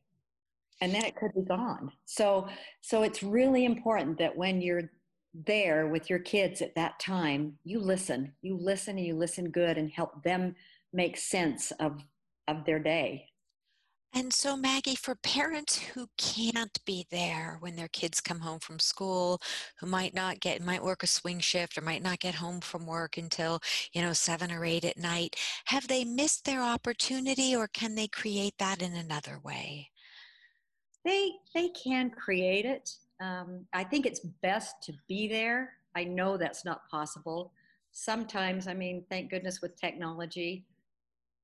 And 0.81 0.93
then 0.93 1.05
it 1.05 1.15
could 1.15 1.33
be 1.33 1.41
gone. 1.41 1.91
So 2.05 2.47
so 2.81 3.03
it's 3.03 3.23
really 3.23 3.65
important 3.65 4.17
that 4.19 4.35
when 4.35 4.61
you're 4.61 4.91
there 5.45 5.87
with 5.87 6.09
your 6.09 6.19
kids 6.19 6.61
at 6.61 6.75
that 6.75 6.99
time 6.99 7.57
you 7.63 7.79
listen. 7.79 8.33
You 8.41 8.57
listen 8.57 8.97
and 8.97 9.05
you 9.05 9.15
listen 9.15 9.51
good 9.51 9.77
and 9.77 9.89
help 9.89 10.23
them 10.23 10.55
make 10.93 11.17
sense 11.17 11.71
of 11.79 12.03
of 12.47 12.65
their 12.65 12.79
day 12.79 13.27
and 14.13 14.33
so, 14.33 14.55
Maggie, 14.55 14.95
for 14.95 15.15
parents 15.15 15.77
who 15.77 16.07
can't 16.17 16.83
be 16.85 17.05
there 17.11 17.57
when 17.59 17.75
their 17.75 17.89
kids 17.89 18.21
come 18.21 18.39
home 18.39 18.59
from 18.59 18.79
school, 18.79 19.41
who 19.79 19.85
might 19.85 20.13
not 20.13 20.39
get, 20.39 20.61
might 20.61 20.83
work 20.83 21.03
a 21.03 21.07
swing 21.07 21.39
shift 21.39 21.77
or 21.77 21.81
might 21.81 22.01
not 22.01 22.19
get 22.19 22.35
home 22.35 22.61
from 22.61 22.87
work 22.87 23.17
until, 23.17 23.59
you 23.91 24.01
know, 24.01 24.13
seven 24.13 24.51
or 24.51 24.63
eight 24.63 24.85
at 24.85 24.97
night, 24.97 25.35
have 25.65 25.87
they 25.87 26.05
missed 26.05 26.45
their 26.45 26.61
opportunity 26.61 27.55
or 27.55 27.67
can 27.67 27.95
they 27.95 28.07
create 28.07 28.55
that 28.59 28.81
in 28.81 28.93
another 28.93 29.39
way? 29.43 29.89
They, 31.03 31.31
they 31.53 31.69
can 31.69 32.09
create 32.09 32.65
it. 32.65 32.89
Um, 33.21 33.65
I 33.73 33.83
think 33.83 34.05
it's 34.05 34.21
best 34.41 34.81
to 34.83 34.93
be 35.07 35.27
there. 35.27 35.73
I 35.95 36.05
know 36.05 36.37
that's 36.37 36.63
not 36.63 36.87
possible. 36.89 37.51
Sometimes, 37.91 38.67
I 38.67 38.73
mean, 38.73 39.03
thank 39.09 39.29
goodness 39.29 39.61
with 39.61 39.79
technology, 39.79 40.65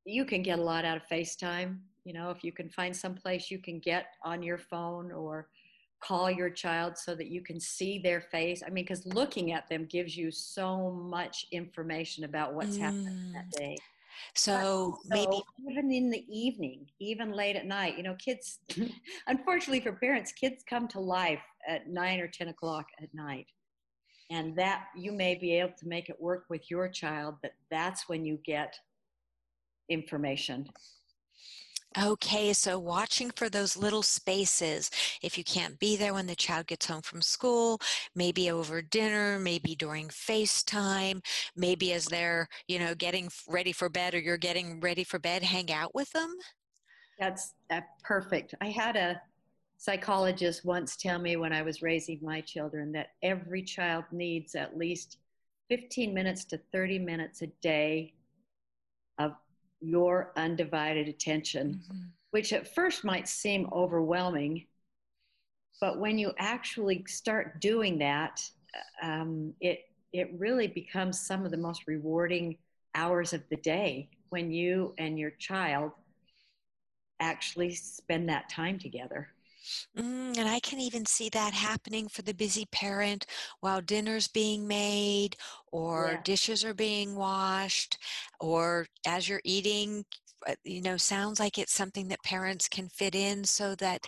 you 0.05 0.25
can 0.25 0.43
get 0.43 0.59
a 0.59 0.61
lot 0.61 0.85
out 0.85 0.97
of 0.97 1.03
FaceTime 1.07 1.77
you 2.05 2.13
know 2.13 2.29
if 2.29 2.43
you 2.43 2.51
can 2.51 2.69
find 2.69 2.95
some 2.95 3.15
place 3.15 3.49
you 3.49 3.59
can 3.59 3.79
get 3.79 4.07
on 4.23 4.43
your 4.43 4.57
phone 4.57 5.11
or 5.11 5.47
call 6.03 6.29
your 6.29 6.49
child 6.49 6.97
so 6.97 7.15
that 7.15 7.27
you 7.27 7.41
can 7.41 7.59
see 7.59 7.97
their 7.97 8.21
face. 8.21 8.61
I 8.65 8.69
mean 8.69 8.83
because 8.83 9.05
looking 9.05 9.53
at 9.53 9.69
them 9.69 9.85
gives 9.85 10.17
you 10.17 10.31
so 10.31 10.91
much 10.91 11.45
information 11.51 12.25
about 12.25 12.53
what's 12.53 12.77
mm. 12.77 12.81
happening 12.81 13.31
that 13.33 13.49
day. 13.51 13.77
So 14.35 14.97
maybe 15.07 15.41
even 15.69 15.91
in 15.91 16.09
the 16.09 16.25
evening 16.29 16.85
even 16.99 17.31
late 17.31 17.55
at 17.55 17.65
night 17.65 17.97
you 17.97 18.03
know 18.03 18.15
kids 18.15 18.59
unfortunately 19.27 19.79
for 19.79 19.93
parents 19.93 20.31
kids 20.31 20.63
come 20.69 20.87
to 20.89 20.99
life 20.99 21.41
at 21.67 21.89
9 21.89 22.19
or 22.19 22.27
10 22.27 22.49
o'clock 22.49 22.87
at 23.01 23.13
night. 23.13 23.47
And 24.29 24.55
that 24.57 24.85
you 24.95 25.11
may 25.11 25.35
be 25.35 25.53
able 25.59 25.73
to 25.77 25.87
make 25.87 26.09
it 26.09 26.19
work 26.19 26.45
with 26.49 26.69
your 26.69 26.89
child 26.89 27.35
but 27.41 27.53
that's 27.71 28.09
when 28.09 28.25
you 28.25 28.39
get 28.45 28.75
information 29.89 30.67
Okay, 32.01 32.53
so 32.53 32.79
watching 32.79 33.29
for 33.29 33.49
those 33.49 33.77
little 33.77 34.01
spaces. 34.01 34.89
If 35.21 35.37
you 35.37 35.43
can't 35.43 35.77
be 35.77 35.95
there 35.95 36.15
when 36.15 36.25
the 36.25 36.35
child 36.35 36.65
gets 36.65 36.87
home 36.87 37.03
from 37.03 37.21
school, 37.21 37.79
maybe 38.15 38.49
over 38.49 38.81
dinner, 38.81 39.37
maybe 39.37 39.75
during 39.75 40.07
FaceTime, 40.07 41.23
maybe 41.55 41.93
as 41.93 42.05
they're, 42.05 42.47
you 42.67 42.79
know, 42.79 42.95
getting 42.95 43.29
ready 43.47 43.71
for 43.71 43.89
bed 43.89 44.15
or 44.15 44.19
you're 44.19 44.37
getting 44.37 44.79
ready 44.79 45.03
for 45.03 45.19
bed, 45.19 45.43
hang 45.43 45.71
out 45.71 45.93
with 45.93 46.11
them. 46.13 46.33
That's 47.19 47.53
uh, 47.69 47.81
perfect. 48.03 48.55
I 48.59 48.69
had 48.69 48.95
a 48.95 49.21
psychologist 49.77 50.65
once 50.65 50.95
tell 50.95 51.19
me 51.19 51.35
when 51.35 51.53
I 51.53 51.61
was 51.61 51.83
raising 51.83 52.17
my 52.23 52.41
children 52.41 52.91
that 52.93 53.09
every 53.21 53.61
child 53.61 54.05
needs 54.11 54.55
at 54.55 54.75
least 54.75 55.17
15 55.69 56.11
minutes 56.11 56.43
to 56.45 56.59
30 56.71 56.97
minutes 56.97 57.43
a 57.43 57.47
day 57.61 58.13
of 59.19 59.33
your 59.83 60.31
undivided 60.37 61.07
attention, 61.07 61.81
mm-hmm. 61.83 62.03
which 62.31 62.53
at 62.53 62.73
first 62.73 63.03
might 63.03 63.27
seem 63.27 63.69
overwhelming. 63.71 64.65
But 65.81 65.99
when 65.99 66.17
you 66.17 66.33
actually 66.37 67.03
start 67.07 67.59
doing 67.59 67.97
that, 67.99 68.41
um, 69.01 69.53
it, 69.59 69.85
it 70.13 70.31
really 70.37 70.67
becomes 70.67 71.19
some 71.19 71.45
of 71.45 71.51
the 71.51 71.57
most 71.57 71.87
rewarding 71.87 72.57
hours 72.95 73.33
of 73.33 73.41
the 73.49 73.57
day 73.57 74.09
when 74.29 74.51
you 74.51 74.93
and 74.97 75.19
your 75.19 75.31
child 75.31 75.91
actually 77.19 77.73
spend 77.73 78.29
that 78.29 78.49
time 78.49 78.79
together. 78.79 79.27
Mm, 79.97 80.37
and 80.37 80.47
I 80.49 80.59
can 80.59 80.79
even 80.79 81.05
see 81.05 81.29
that 81.29 81.53
happening 81.53 82.07
for 82.07 82.21
the 82.21 82.33
busy 82.33 82.65
parent 82.71 83.25
while 83.59 83.81
dinner's 83.81 84.27
being 84.27 84.67
made 84.67 85.35
or 85.71 86.15
yeah. 86.15 86.21
dishes 86.23 86.63
are 86.63 86.73
being 86.73 87.15
washed 87.15 87.97
or 88.39 88.87
as 89.05 89.27
you're 89.29 89.41
eating 89.43 90.05
uh, 90.47 90.55
you 90.63 90.81
know 90.81 90.97
sounds 90.97 91.39
like 91.39 91.57
it's 91.57 91.73
something 91.73 92.07
that 92.09 92.21
parents 92.23 92.67
can 92.67 92.89
fit 92.89 93.15
in 93.15 93.43
so 93.45 93.75
that 93.75 94.07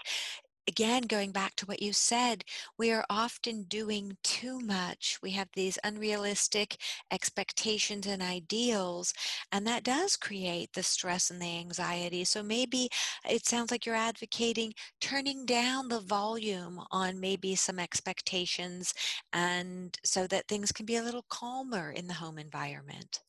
again, 0.67 1.03
going 1.03 1.31
back 1.31 1.55
to 1.55 1.65
what 1.65 1.81
you 1.81 1.93
said, 1.93 2.43
we 2.77 2.91
are 2.91 3.05
often 3.09 3.63
doing 3.63 4.17
too 4.23 4.59
much. 4.59 5.19
We 5.21 5.31
have 5.31 5.49
these 5.53 5.77
unrealistic 5.83 6.77
expectations 7.11 8.07
and 8.07 8.21
ideals, 8.21 9.13
and 9.51 9.65
that 9.67 9.83
does 9.83 10.17
create 10.17 10.73
the 10.73 10.83
stress 10.83 11.29
and 11.29 11.41
the 11.41 11.57
anxiety. 11.59 12.23
So 12.23 12.41
maybe 12.41 12.89
uh, 13.25 13.33
it 13.33 13.45
sounds 13.45 13.71
like 13.71 13.85
you're 13.85 13.95
advocating 13.95 14.73
turning 15.01 15.45
down 15.45 15.87
the 15.87 16.01
volume 16.01 16.81
on 16.91 17.19
maybe 17.19 17.55
some 17.55 17.79
expectations 17.79 18.93
and 19.33 19.97
so 20.03 20.27
that 20.27 20.47
things 20.47 20.71
can 20.71 20.85
be 20.85 20.97
a 20.97 21.03
little 21.03 21.25
calmer 21.29 21.91
in 21.91 22.07
the 22.07 22.13
home 22.13 22.37
environment. 22.37 23.21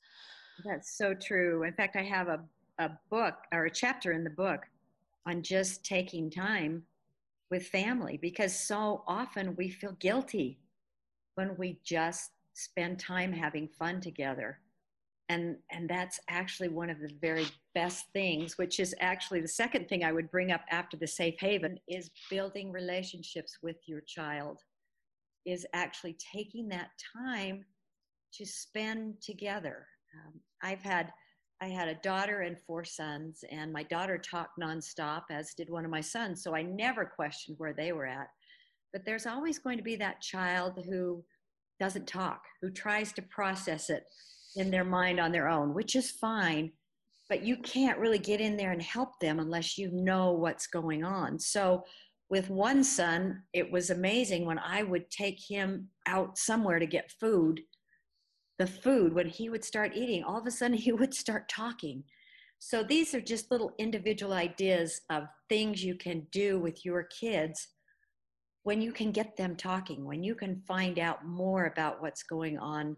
That's 0.65 0.97
so 0.97 1.15
true. 1.15 1.65
In 1.65 1.75
fact, 1.75 1.97
I 1.97 2.03
have 2.03 2.29
a, 2.29 2.41
a 2.79 2.91
book 3.11 3.35
or 3.53 3.67
a 3.67 3.71
chapter 3.71 4.13
in 4.13 4.25
the 4.25 4.31
book 4.31 4.61
on 5.27 5.43
just 5.43 5.85
taking 5.85 6.31
time 6.31 6.83
with 7.51 7.67
family 7.69 8.19
because 8.21 8.59
so 8.59 9.03
often 9.07 9.55
we 9.57 9.69
feel 9.69 9.93
guilty 10.01 10.59
when 11.37 11.57
we 11.57 11.79
just 11.85 12.31
spend 12.55 12.99
time 12.99 13.33
having 13.33 13.69
fun 13.69 14.01
together. 14.01 14.59
And 15.29 15.57
and 15.71 15.89
that's 15.89 16.21
actually 16.29 16.69
one 16.69 16.89
of 16.89 17.01
the 17.01 17.11
very 17.21 17.47
best 17.75 18.07
things 18.13 18.57
which 18.57 18.79
is 18.79 18.95
actually 19.01 19.41
the 19.41 19.49
second 19.49 19.89
thing 19.89 20.05
i 20.05 20.13
would 20.13 20.31
bring 20.31 20.53
up 20.53 20.63
after 20.71 20.97
the 20.97 21.07
safe 21.07 21.35
haven 21.41 21.79
is 21.89 22.13
building 22.31 22.71
relationships 22.71 23.59
with 23.61 23.77
your 23.87 24.03
child 24.03 24.61
is 25.45 25.67
actually 25.73 26.17
taking 26.33 26.69
that 26.69 26.91
time 27.13 27.65
to 28.35 28.47
spend 28.47 29.21
together. 29.21 29.89
Um, 30.15 30.41
i've 30.63 30.83
had 30.83 31.13
I 31.61 31.69
had 31.69 31.89
a 31.89 31.95
daughter 31.95 32.41
and 32.41 32.59
four 32.67 32.85
sons, 32.85 33.43
and 33.51 33.73
my 33.73 33.83
daughter 33.85 34.19
talked 34.19 34.59
nonstop, 34.61 35.23
as 35.31 35.55
did 35.55 35.71
one 35.71 35.85
of 35.85 35.91
my 35.91 36.03
sons. 36.03 36.43
So 36.43 36.55
I 36.55 36.63
never 36.63 37.05
questioned 37.05 37.59
where 37.59 37.73
they 37.73 37.93
were 37.93 38.07
at. 38.07 38.29
But 38.93 39.05
there's 39.05 39.27
always 39.27 39.59
going 39.59 39.79
to 39.79 39.85
be 39.85 39.97
that 39.97 40.21
child 40.21 40.85
who 40.89 41.25
doesn't 41.81 42.07
talk, 42.07 42.43
who 42.61 42.71
tries 42.71 43.13
to 43.15 43.23
process 43.23 43.91
it 43.91 44.05
in 44.57 44.71
their 44.71 44.85
mind 44.85 45.19
on 45.19 45.33
their 45.33 45.49
own, 45.49 45.75
which 45.75 45.97
is 45.97 46.11
fine. 46.11 46.73
But 47.29 47.43
you 47.43 47.57
can't 47.59 47.99
really 47.99 48.19
get 48.19 48.41
in 48.41 48.57
there 48.57 48.73
and 48.73 48.83
help 48.83 49.19
them 49.21 49.41
unless 49.41 49.79
you 49.79 49.91
know 49.93 50.33
what's 50.33 50.67
going 50.67 51.05
on. 51.05 51.39
So 51.39 51.85
with 52.29 52.51
one 52.51 52.85
son, 52.85 53.43
it 53.53 53.71
was 53.71 53.91
amazing 53.91 54.47
when 54.47 54.59
I 54.59 54.83
would 54.83 55.11
take 55.11 55.41
him 55.41 55.89
out 56.07 56.39
somewhere 56.39 56.79
to 56.79 56.87
get 56.87 57.13
food 57.21 57.61
the 58.59 58.67
food, 58.67 59.13
when 59.13 59.29
he 59.29 59.49
would 59.49 59.65
start 59.65 59.95
eating, 59.95 60.25
all 60.25 60.39
of 60.39 60.47
a 60.47 60.51
sudden 60.51 60.77
he 60.77 60.93
would 60.93 61.15
start 61.15 61.49
talking. 61.49 62.05
So 62.59 62.83
these 62.83 63.15
are 63.15 63.21
just 63.21 63.51
little 63.51 63.73
individual 63.79 64.33
ideas 64.33 65.03
of 65.11 65.25
things 65.49 65.85
you 65.85 65.95
can 65.95 66.27
do 66.33 66.59
with 66.59 66.85
your 66.85 67.05
kids 67.05 67.69
when 68.63 68.81
you 68.81 68.93
can 68.93 69.13
get 69.13 69.37
them 69.37 69.55
talking, 69.55 70.05
when 70.05 70.25
you 70.25 70.35
can 70.35 70.63
find 70.67 70.99
out 70.99 71.25
more 71.25 71.67
about 71.67 72.03
what's 72.03 72.25
going 72.25 72.59
on 72.59 72.97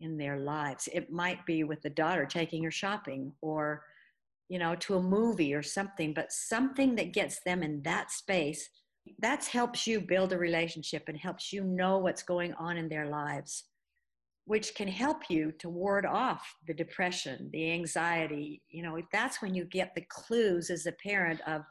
in 0.00 0.18
their 0.18 0.38
lives. 0.40 0.88
It 0.92 1.10
might 1.10 1.46
be 1.46 1.64
with 1.64 1.80
the 1.80 1.88
daughter 1.88 2.26
taking 2.26 2.62
her 2.64 2.70
shopping 2.70 3.32
or, 3.40 3.82
you 4.48 4.58
know, 4.58 4.74
to 4.74 4.96
a 4.96 5.02
movie 5.02 5.54
or 5.54 5.62
something, 5.62 6.12
but 6.12 6.32
something 6.32 6.96
that 6.96 7.14
gets 7.14 7.40
them 7.46 7.62
in 7.62 7.80
that 7.82 8.10
space. 8.10 8.68
That 9.20 9.46
helps 9.46 9.86
you 9.86 10.00
build 10.00 10.32
a 10.32 10.38
relationship 10.38 11.04
and 11.06 11.16
helps 11.16 11.52
you 11.52 11.64
know 11.64 11.96
what's 11.98 12.24
going 12.24 12.52
on 12.54 12.76
in 12.76 12.88
their 12.88 13.08
lives 13.08 13.64
which 14.46 14.74
can 14.74 14.88
help 14.88 15.28
you 15.28 15.52
to 15.58 15.68
ward 15.68 16.06
off 16.06 16.56
the 16.66 16.74
depression, 16.74 17.50
the 17.52 17.72
anxiety. 17.72 18.62
You 18.68 18.82
know, 18.84 18.96
if 18.96 19.06
that's 19.12 19.42
when 19.42 19.54
you 19.54 19.64
get 19.64 19.94
the 19.94 20.04
clues 20.08 20.70
as 20.70 20.86
a 20.86 20.92
parent 20.92 21.40
of, 21.46 21.62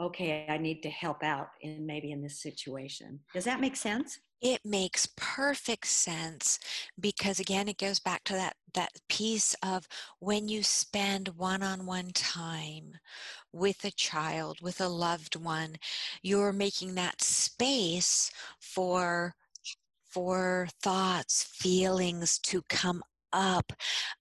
okay, 0.00 0.46
I 0.48 0.58
need 0.58 0.82
to 0.82 0.90
help 0.90 1.22
out 1.22 1.48
in 1.62 1.86
maybe 1.86 2.10
in 2.10 2.20
this 2.20 2.42
situation. 2.42 3.20
Does 3.32 3.44
that 3.44 3.60
make 3.60 3.76
sense? 3.76 4.18
It 4.42 4.60
makes 4.64 5.08
perfect 5.16 5.86
sense 5.86 6.58
because 7.00 7.40
again 7.40 7.68
it 7.68 7.78
goes 7.78 7.98
back 7.98 8.22
to 8.24 8.34
that 8.34 8.54
that 8.74 8.90
piece 9.08 9.56
of 9.62 9.88
when 10.18 10.46
you 10.46 10.62
spend 10.62 11.28
one-on-one 11.28 12.10
time 12.12 12.98
with 13.50 13.82
a 13.86 13.90
child, 13.92 14.60
with 14.60 14.82
a 14.82 14.88
loved 14.88 15.36
one, 15.36 15.76
you're 16.20 16.52
making 16.52 16.94
that 16.96 17.22
space 17.22 18.30
for 18.60 19.34
for 20.16 20.66
thoughts, 20.82 21.42
feelings 21.42 22.38
to 22.38 22.62
come 22.70 23.02
up 23.34 23.74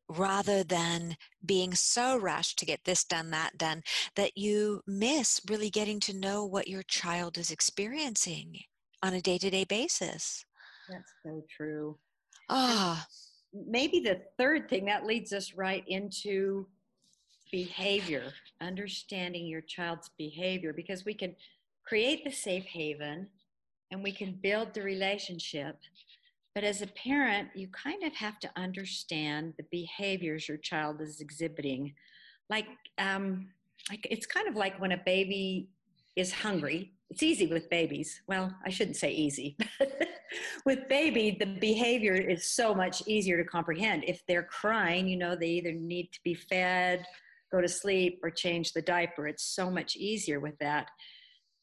rather 0.10 0.62
than 0.62 1.16
being 1.46 1.74
so 1.74 2.18
rushed 2.18 2.60
to 2.60 2.66
get 2.66 2.82
this 2.84 3.06
done, 3.06 3.30
that 3.30 3.58
done, 3.58 3.82
that 4.18 4.38
you 4.38 4.82
miss 4.86 5.40
really 5.50 5.70
getting 5.70 6.02
to 6.02 6.14
know 6.14 6.44
what 6.44 6.68
your 6.68 6.84
child 6.84 7.38
is 7.38 7.50
experiencing 7.50 8.60
on 9.02 9.14
a 9.14 9.22
day 9.22 9.38
to 9.38 9.50
day 9.50 9.64
basis. 9.64 10.44
That's 10.90 11.14
so 11.24 11.46
true. 11.50 11.98
Ah. 12.50 13.08
maybe 13.54 14.02
the 14.02 14.20
third 14.38 14.68
thing 14.68 14.84
that 14.88 15.06
leads 15.06 15.32
us 15.32 15.54
right 15.54 15.86
into 15.88 16.68
behavior, 17.54 18.34
understanding 18.60 19.48
your 19.48 19.62
child's 19.62 20.10
behavior, 20.18 20.74
because 20.74 21.06
we 21.06 21.14
can 21.14 21.38
create 21.86 22.26
the 22.26 22.32
safe 22.32 22.66
haven 22.66 23.28
and 23.92 24.04
we 24.04 24.12
can 24.12 24.40
build 24.42 24.74
the 24.74 24.82
relationship. 24.82 25.78
But 26.54 26.64
as 26.64 26.82
a 26.82 26.88
parent, 26.88 27.50
you 27.54 27.68
kind 27.68 28.04
of 28.04 28.14
have 28.14 28.40
to 28.40 28.50
understand 28.56 29.54
the 29.58 29.66
behaviors 29.72 30.48
your 30.48 30.58
child 30.58 31.02
is 31.02 31.20
exhibiting. 31.20 31.94
Like, 32.50 32.68
um, 32.98 33.50
like 33.90 34.08
it's 34.10 34.26
kind 34.26 34.48
of 34.48 34.56
like 34.56 34.80
when 34.80 34.94
a 34.94 35.02
baby 35.06 35.70
is 36.16 36.32
hungry. 36.32 36.94
It's 37.10 37.22
easy 37.22 37.48
with 37.48 37.70
babies. 37.70 38.22
Well, 38.28 38.54
I 38.66 38.70
shouldn't 38.70 38.96
say 38.96 39.12
easy. 39.12 39.58
with 40.66 40.88
baby, 40.88 41.38
the 41.40 41.46
behavior 41.46 42.16
is 42.16 42.50
so 42.50 42.74
much 42.74 43.04
easier 43.06 43.38
to 43.38 43.48
comprehend. 43.48 44.06
If 44.08 44.26
they're 44.26 44.44
crying, 44.44 45.08
you 45.08 45.18
know, 45.18 45.36
they 45.36 45.50
either 45.50 45.74
need 45.74 46.12
to 46.14 46.20
be 46.24 46.34
fed, 46.34 47.06
go 47.52 47.62
to 47.62 47.68
sleep, 47.68 48.20
or 48.24 48.32
change 48.32 48.74
the 48.74 48.82
diaper. 48.82 49.28
It's 49.28 49.44
so 49.44 49.70
much 49.70 49.96
easier 49.96 50.40
with 50.40 50.58
that 50.60 50.88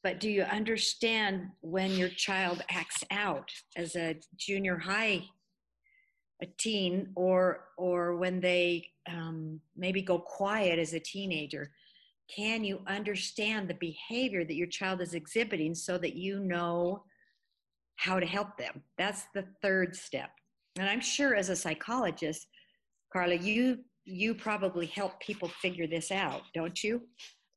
but 0.02 0.18
do 0.20 0.28
you 0.30 0.42
understand 0.42 1.48
when 1.60 1.92
your 1.92 2.08
child 2.08 2.62
acts 2.70 3.04
out 3.10 3.50
as 3.76 3.94
a 3.96 4.16
junior 4.36 4.78
high 4.78 5.22
a 6.42 6.46
teen 6.58 7.08
or 7.14 7.68
or 7.78 8.16
when 8.16 8.40
they 8.40 8.84
um, 9.08 9.60
maybe 9.76 10.02
go 10.02 10.18
quiet 10.18 10.78
as 10.78 10.92
a 10.92 11.00
teenager? 11.00 11.70
Can 12.34 12.64
you 12.64 12.80
understand 12.86 13.68
the 13.68 13.74
behavior 13.74 14.44
that 14.44 14.56
your 14.56 14.66
child 14.66 15.00
is 15.00 15.14
exhibiting 15.14 15.74
so 15.74 15.98
that 15.98 16.14
you 16.14 16.40
know 16.40 17.04
how 17.96 18.18
to 18.18 18.26
help 18.26 18.56
them? 18.56 18.82
That's 18.98 19.26
the 19.34 19.44
third 19.60 19.94
step. 19.94 20.30
And 20.78 20.88
i'm 20.88 21.00
sure 21.00 21.34
as 21.34 21.48
a 21.48 21.56
psychologist 21.56 22.46
carla 23.12 23.34
you 23.34 23.78
you 24.04 24.34
probably 24.34 24.86
help 24.86 25.20
people 25.20 25.48
figure 25.48 25.86
this 25.86 26.10
out 26.10 26.42
don't 26.54 26.82
you 26.82 27.02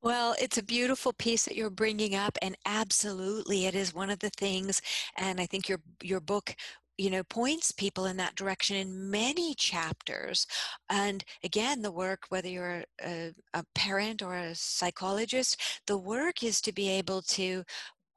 well, 0.06 0.36
it's 0.40 0.60
a 0.60 0.64
beautiful 0.64 1.14
piece 1.14 1.46
that 1.46 1.56
you're 1.56 1.72
bringing 1.72 2.14
up, 2.14 2.38
and 2.44 2.56
absolutely, 2.68 3.66
it 3.66 3.74
is 3.74 3.92
one 3.92 4.12
of 4.12 4.20
the 4.20 4.30
things. 4.30 4.80
And 5.18 5.42
I 5.42 5.48
think 5.48 5.68
your 5.68 5.80
your 6.04 6.20
book 6.20 6.56
you 6.98 7.10
know 7.10 7.24
points 7.24 7.72
people 7.72 8.06
in 8.06 8.16
that 8.18 8.36
direction 8.36 8.78
in 8.78 9.12
many 9.12 9.54
chapters 9.56 10.48
and 10.90 11.26
again 11.44 11.82
the 11.82 11.92
work 11.92 12.22
whether 12.30 12.48
you're 12.48 12.86
a, 13.04 13.34
a 13.54 13.64
parent 13.76 14.22
or 14.22 14.34
a 14.36 14.56
psychologist 14.56 15.82
the 15.88 15.98
work 15.98 16.42
is 16.42 16.62
to 16.62 16.72
be 16.72 16.88
able 16.88 17.22
to 17.22 17.66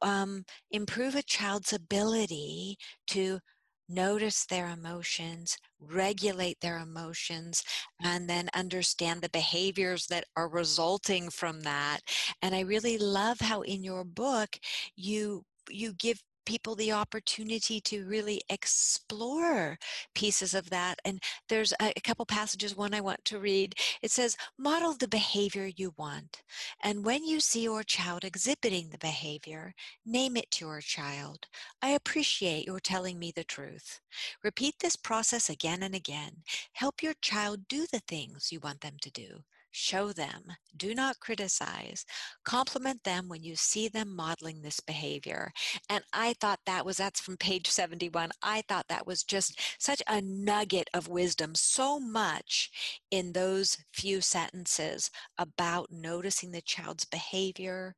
um, 0.03 0.45
improve 0.71 1.17
a 1.17 1.23
child's 1.23 1.73
ability 1.73 2.77
to 3.09 3.41
notice 3.89 4.45
their 4.47 4.69
emotions, 4.69 5.57
regulate 5.81 6.61
their 6.61 6.79
emotions, 6.79 7.63
and 8.03 8.29
then 8.29 8.49
understand 8.55 9.23
the 9.23 9.29
behaviors 9.31 10.07
that 10.09 10.25
are 10.37 10.49
resulting 10.49 11.31
from 11.31 11.63
that. 11.63 12.01
And 12.43 12.55
I 12.55 12.61
really 12.61 12.99
love 12.99 13.41
how 13.41 13.63
in 13.63 13.83
your 13.85 14.05
book 14.05 14.59
you 14.97 15.45
you 15.71 15.93
give 15.93 16.23
people 16.49 16.75
the 16.75 16.91
opportunity 16.91 17.79
to 17.79 18.07
really 18.07 18.41
explore 18.49 19.79
pieces 20.15 20.55
of 20.55 20.71
that. 20.71 20.99
And 21.05 21.23
there's 21.51 21.73
a, 21.73 21.93
a, 21.95 22.01
couple 22.01 22.25
passages, 22.25 22.75
one 22.75 22.95
I 22.95 23.03
want 23.03 23.23
to 23.27 23.39
read. 23.39 23.75
It 24.01 24.11
says, 24.11 24.35
model 24.59 24.95
the 24.95 25.09
behavior 25.09 25.69
you 25.77 25.93
want. 25.99 26.43
And 26.83 27.05
when 27.05 27.23
you 27.27 27.39
see 27.39 27.65
your 27.65 27.83
child 27.83 28.25
exhibiting 28.25 28.89
the 28.89 28.97
behavior, 28.97 29.75
name 30.07 30.39
it 30.39 30.51
to 30.53 30.65
your 30.65 30.81
child. 30.81 31.41
I 31.83 31.91
appreciate 31.91 32.67
your 32.67 32.81
telling 32.81 33.19
me 33.19 33.31
the 33.31 33.45
truth. 33.45 34.01
Repeat 34.43 34.77
this 34.81 34.97
process 34.97 35.51
again 35.51 35.83
and 35.83 35.95
again. 35.95 36.45
Help 36.73 37.03
your 37.03 37.15
child 37.21 37.69
do 37.69 37.87
the 37.93 38.01
things 38.09 38.51
you 38.51 38.59
want 38.61 38.81
them 38.81 38.97
to 39.03 39.11
do. 39.11 39.43
Show 39.81 40.13
them. 40.13 40.43
Do 40.77 40.93
not 40.93 41.21
criticize. 41.21 42.05
Compliment 42.45 43.05
them 43.05 43.29
when 43.29 43.45
you 43.45 43.55
see 43.55 43.87
them 43.87 44.15
modeling 44.15 44.61
this 44.61 44.81
behavior. 44.81 45.53
And 45.89 46.03
I 46.13 46.35
thought 46.41 46.59
that 46.67 46.85
was, 46.85 46.97
that's 46.97 47.21
from 47.21 47.37
page 47.37 47.69
71. 47.69 48.31
I 48.43 48.65
thought 48.69 48.89
that 48.89 49.07
was 49.07 49.23
just 49.23 49.61
such 49.79 50.03
a 50.09 50.21
nugget 50.21 50.91
of 50.93 51.07
wisdom. 51.07 51.55
So 51.55 52.01
much 52.01 52.73
in 53.13 53.33
those 53.33 53.79
few 53.93 54.21
sentences 54.21 55.13
about 55.39 55.93
noticing 55.93 56.51
the 56.51 56.61
child's 56.61 57.05
behavior, 57.05 57.95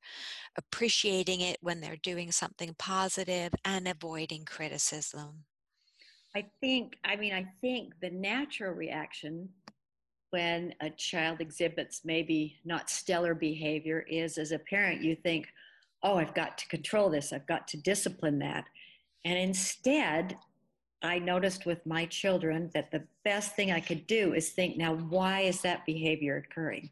appreciating 0.59 1.41
it 1.41 1.57
when 1.63 1.81
they're 1.81 1.97
doing 2.03 2.31
something 2.31 2.75
positive, 2.79 3.55
and 3.65 3.89
avoiding 3.89 4.45
criticism. 4.45 5.45
I 6.37 6.45
think, 6.61 6.93
I 7.07 7.17
mean, 7.17 7.33
I 7.33 7.47
think 7.63 7.95
the 8.03 8.11
natural 8.11 8.75
reaction 8.75 9.49
when 10.31 10.75
a 10.81 10.91
child 10.91 11.41
exhibits 11.41 12.03
maybe 12.05 12.57
not 12.65 12.91
stellar 12.91 13.35
behavior 13.35 14.05
is 14.09 14.39
as 14.39 14.53
a 14.53 14.59
parent, 14.59 15.03
you 15.03 15.17
think, 15.17 15.49
oh, 16.03 16.17
I've 16.17 16.35
got 16.35 16.57
to 16.59 16.69
control 16.69 17.11
this, 17.11 17.33
I've 17.33 17.47
got 17.47 17.69
to 17.69 17.77
discipline 17.77 18.39
that. 18.41 18.65
And 19.25 19.39
instead, 19.39 20.37
I 21.03 21.19
noticed 21.19 21.67
with 21.67 21.85
my 21.87 22.07
children 22.07 22.71
that 22.75 22.91
the 22.91 23.05
best 23.25 23.57
thing 23.57 23.71
I 23.71 23.81
could 23.81 24.07
do 24.07 24.35
is 24.35 24.51
think, 24.51 24.77
now, 24.77 24.95
why 24.95 25.41
is 25.41 25.61
that 25.63 25.87
behavior 25.87 26.37
occurring? 26.37 26.91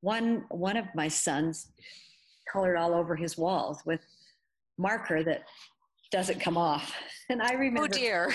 One, 0.00 0.44
one 0.50 0.76
of 0.76 0.86
my 0.94 1.08
sons 1.08 1.68
colored 2.52 2.76
all 2.76 2.94
over 2.94 3.16
his 3.16 3.38
walls 3.38 3.82
with 3.86 4.00
marker 4.76 5.22
that 5.24 5.44
doesn't 6.10 6.40
come 6.40 6.56
off. 6.56 6.92
And 7.30 7.40
I 7.40 7.54
oh, 7.54 7.56
remember. 7.56 7.84
Oh 7.84 7.86
dear. 7.86 8.34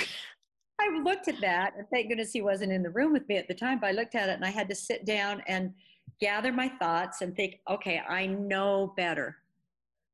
I 0.80 1.02
looked 1.04 1.28
at 1.28 1.42
that, 1.42 1.74
and 1.78 1.86
thank 1.90 2.08
goodness 2.08 2.32
he 2.32 2.42
wasn't 2.42 2.72
in 2.72 2.84
the 2.84 2.90
room 2.90 3.12
with 3.12 3.28
me 3.28 3.36
at 3.36 3.48
the 3.48 3.54
time, 3.54 3.80
but 3.80 3.88
I 3.88 3.92
looked 3.92 4.16
at 4.16 4.30
it 4.30 4.34
and 4.34 4.46
I 4.46 4.50
had 4.50 4.70
to 4.70 4.76
sit 4.76 5.06
down 5.06 5.44
and 5.48 5.74
gather 6.22 6.52
my 6.52 6.70
thoughts 6.70 7.22
and 7.22 7.36
think, 7.36 7.60
okay, 7.70 8.02
I 8.08 8.26
know 8.26 8.94
better. 8.96 9.38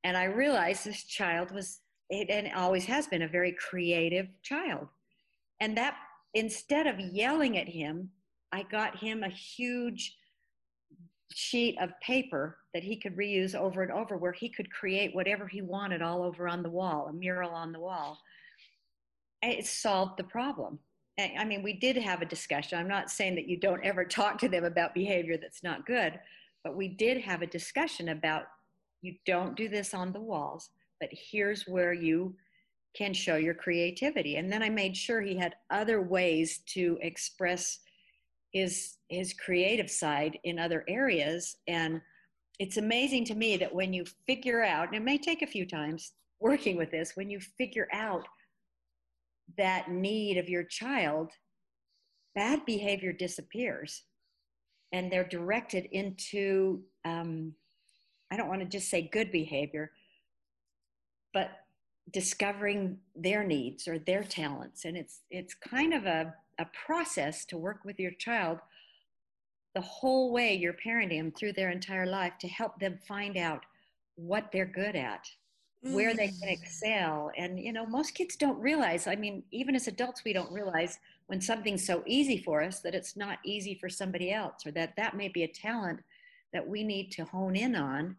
And 0.04 0.17
I 0.17 0.25
realized 0.25 0.86
this 0.86 1.04
child 1.04 1.51
was, 1.51 1.82
and 2.12 2.51
always 2.56 2.86
has 2.86 3.08
been, 3.08 3.23
a 3.23 3.28
very 3.28 3.54
creative 3.54 4.28
child. 4.41 4.88
And 5.60 5.78
that, 5.78 5.95
instead 6.34 6.88
of 6.88 6.99
yelling 6.99 7.58
at 7.58 7.67
him, 7.67 8.10
I 8.51 8.63
got 8.63 8.97
him 8.97 9.23
a 9.23 9.30
huge 9.30 10.17
sheet 11.34 11.78
of 11.82 11.89
paper 12.01 12.58
that 12.73 12.84
he 12.84 12.95
could 12.97 13.17
reuse 13.17 13.56
over 13.56 13.84
and 13.84 13.91
over 13.91 14.17
where 14.17 14.32
he 14.32 14.49
could 14.49 14.71
create 14.71 15.13
whatever 15.13 15.47
he 15.47 15.62
wanted 15.62 16.01
all 16.01 16.23
over 16.23 16.47
on 16.47 16.63
the 16.63 16.69
wall, 16.69 17.08
a 17.10 17.13
mural 17.13 17.51
on 17.51 17.71
the 17.71 17.80
wall 17.80 18.19
it 19.48 19.66
solved 19.66 20.18
the 20.18 20.24
problem. 20.24 20.80
I 21.18 21.46
mean, 21.46 21.64
we 21.64 21.74
did 21.74 21.96
have 21.96 22.22
a 22.22 22.26
discussion. 22.26 22.78
I'm 22.78 22.90
not 22.90 23.10
saying 23.10 23.36
that 23.36 23.48
you 23.48 23.58
don't 23.58 23.84
ever 23.84 24.04
talk 24.06 24.38
to 24.40 24.50
them 24.50 24.66
about 24.66 24.94
behavior 24.94 25.38
that's 25.38 25.64
not 25.64 25.86
good, 25.86 26.20
but 26.64 26.76
we 26.76 26.88
did 26.88 27.22
have 27.22 27.42
a 27.42 27.48
discussion 27.48 28.10
about 28.10 28.44
you 29.02 29.16
don't 29.26 29.56
do 29.56 29.70
this 29.70 29.94
on 29.94 30.12
the 30.12 30.20
walls, 30.20 30.72
but 31.00 31.10
here's 31.12 31.68
where 31.68 31.94
you 31.94 32.36
can 32.96 33.14
show 33.14 33.36
your 33.36 33.54
creativity. 33.54 34.38
And 34.38 34.52
then 34.52 34.64
I 34.64 34.70
made 34.70 34.96
sure 34.96 35.22
he 35.22 35.36
had 35.36 35.56
other 35.70 36.02
ways 36.02 36.60
to 36.68 36.98
express 37.02 37.80
his 38.52 38.96
his 39.10 39.34
creative 39.34 39.92
side 39.92 40.40
in 40.44 40.58
other 40.58 40.84
areas. 40.88 41.58
And 41.68 42.02
it's 42.58 42.78
amazing 42.78 43.26
to 43.26 43.36
me 43.36 43.58
that 43.58 43.74
when 43.74 43.94
you 43.94 44.06
figure 44.26 44.64
out, 44.64 44.88
and 44.88 44.96
it 44.96 45.04
may 45.04 45.18
take 45.18 45.42
a 45.42 45.48
few 45.48 45.66
times 45.66 46.14
working 46.40 46.78
with 46.78 46.90
this, 46.90 47.16
when 47.16 47.30
you 47.30 47.40
figure 47.40 47.88
out 47.92 48.26
that 49.58 49.90
need 49.90 50.38
of 50.38 50.50
your 50.50 50.64
child, 50.64 51.32
bad 52.34 52.66
behavior 52.66 53.14
disappears 53.14 54.04
and 54.92 55.12
they're 55.12 55.28
directed 55.28 55.88
into, 55.92 56.82
um, 57.04 57.54
I 58.32 58.38
don't 58.38 58.48
want 58.48 58.62
to 58.62 58.68
just 58.68 58.90
say 58.90 59.10
good 59.12 59.32
behavior, 59.32 59.92
but 61.34 61.52
discovering 62.12 62.98
their 63.16 63.44
needs 63.44 63.88
or 63.88 64.00
their 64.00 64.24
talents. 64.24 64.86
And 64.86 64.96
it's, 64.96 65.22
it's 65.32 65.54
kind 65.54 65.94
of 65.94 66.06
a, 66.06 66.34
a 66.60 66.68
process 66.86 67.46
to 67.46 67.58
work 67.58 67.80
with 67.84 68.00
your 68.00 68.12
child 68.12 68.60
the 69.74 69.82
whole 69.82 70.32
way 70.32 70.56
you're 70.56 70.74
parenting 70.74 71.20
them 71.20 71.32
through 71.32 71.54
their 71.54 71.70
entire 71.70 72.06
life 72.06 72.34
to 72.40 72.48
help 72.48 72.80
them 72.80 72.98
find 73.06 73.36
out 73.36 73.66
what 74.16 74.50
they're 74.52 74.66
good 74.66 74.96
at 74.96 75.28
where 75.93 76.15
they 76.15 76.28
can 76.28 76.50
mm. 76.50 76.52
excel. 76.52 77.32
And, 77.38 77.60
you 77.60 77.71
know, 77.71 77.86
most 77.86 78.15
kids 78.15 78.36
don't 78.36 78.60
realize, 78.60 79.08
I 79.08 79.15
mean, 79.15 79.43
even 79.52 79.76
as 79.76 79.88
adults, 79.88 80.24
we 80.24 80.34
don't 80.34 80.52
realize 80.52 81.00
when 81.28 81.41
something's 81.41 81.86
so 81.86 82.04
easy 82.06 82.38
for 82.38 82.63
us 82.63 82.80
that 82.80 82.95
it's 82.95 83.15
not 83.15 83.39
easy 83.43 83.78
for 83.80 83.89
somebody 83.89 84.32
else 84.32 84.65
or 84.65 84.71
that 84.71 84.95
that 84.98 85.15
may 85.15 85.28
be 85.28 85.43
a 85.43 85.48
talent 85.48 86.00
that 86.54 86.67
we 86.67 86.84
need 86.84 87.12
to 87.12 87.26
hone 87.26 87.56
in 87.56 87.76
on 87.76 88.15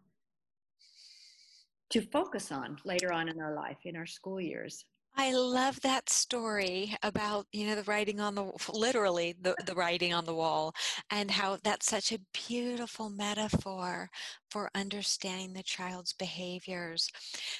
to 1.89 2.01
focus 2.01 2.51
on 2.51 2.77
later 2.85 3.11
on 3.11 3.29
in 3.29 3.41
our 3.41 3.53
life, 3.53 3.77
in 3.85 3.95
our 3.95 4.05
school 4.05 4.39
years. 4.39 4.85
I 5.19 5.33
love 5.33 5.81
that 5.81 6.09
story 6.09 6.95
about, 7.01 7.47
you 7.51 7.65
know, 7.65 7.75
the 7.75 7.83
writing 7.83 8.19
on 8.19 8.35
the, 8.35 8.51
literally 8.71 9.35
the, 9.41 9.55
the 9.65 9.73
writing 9.73 10.13
on 10.13 10.25
the 10.25 10.35
wall 10.35 10.73
and 11.09 11.31
how 11.31 11.57
that's 11.63 11.87
such 11.87 12.11
a 12.11 12.19
beautiful 12.47 13.09
metaphor 13.09 14.09
for 14.51 14.69
understanding 14.75 15.53
the 15.53 15.63
child's 15.63 16.13
behaviors. 16.13 17.09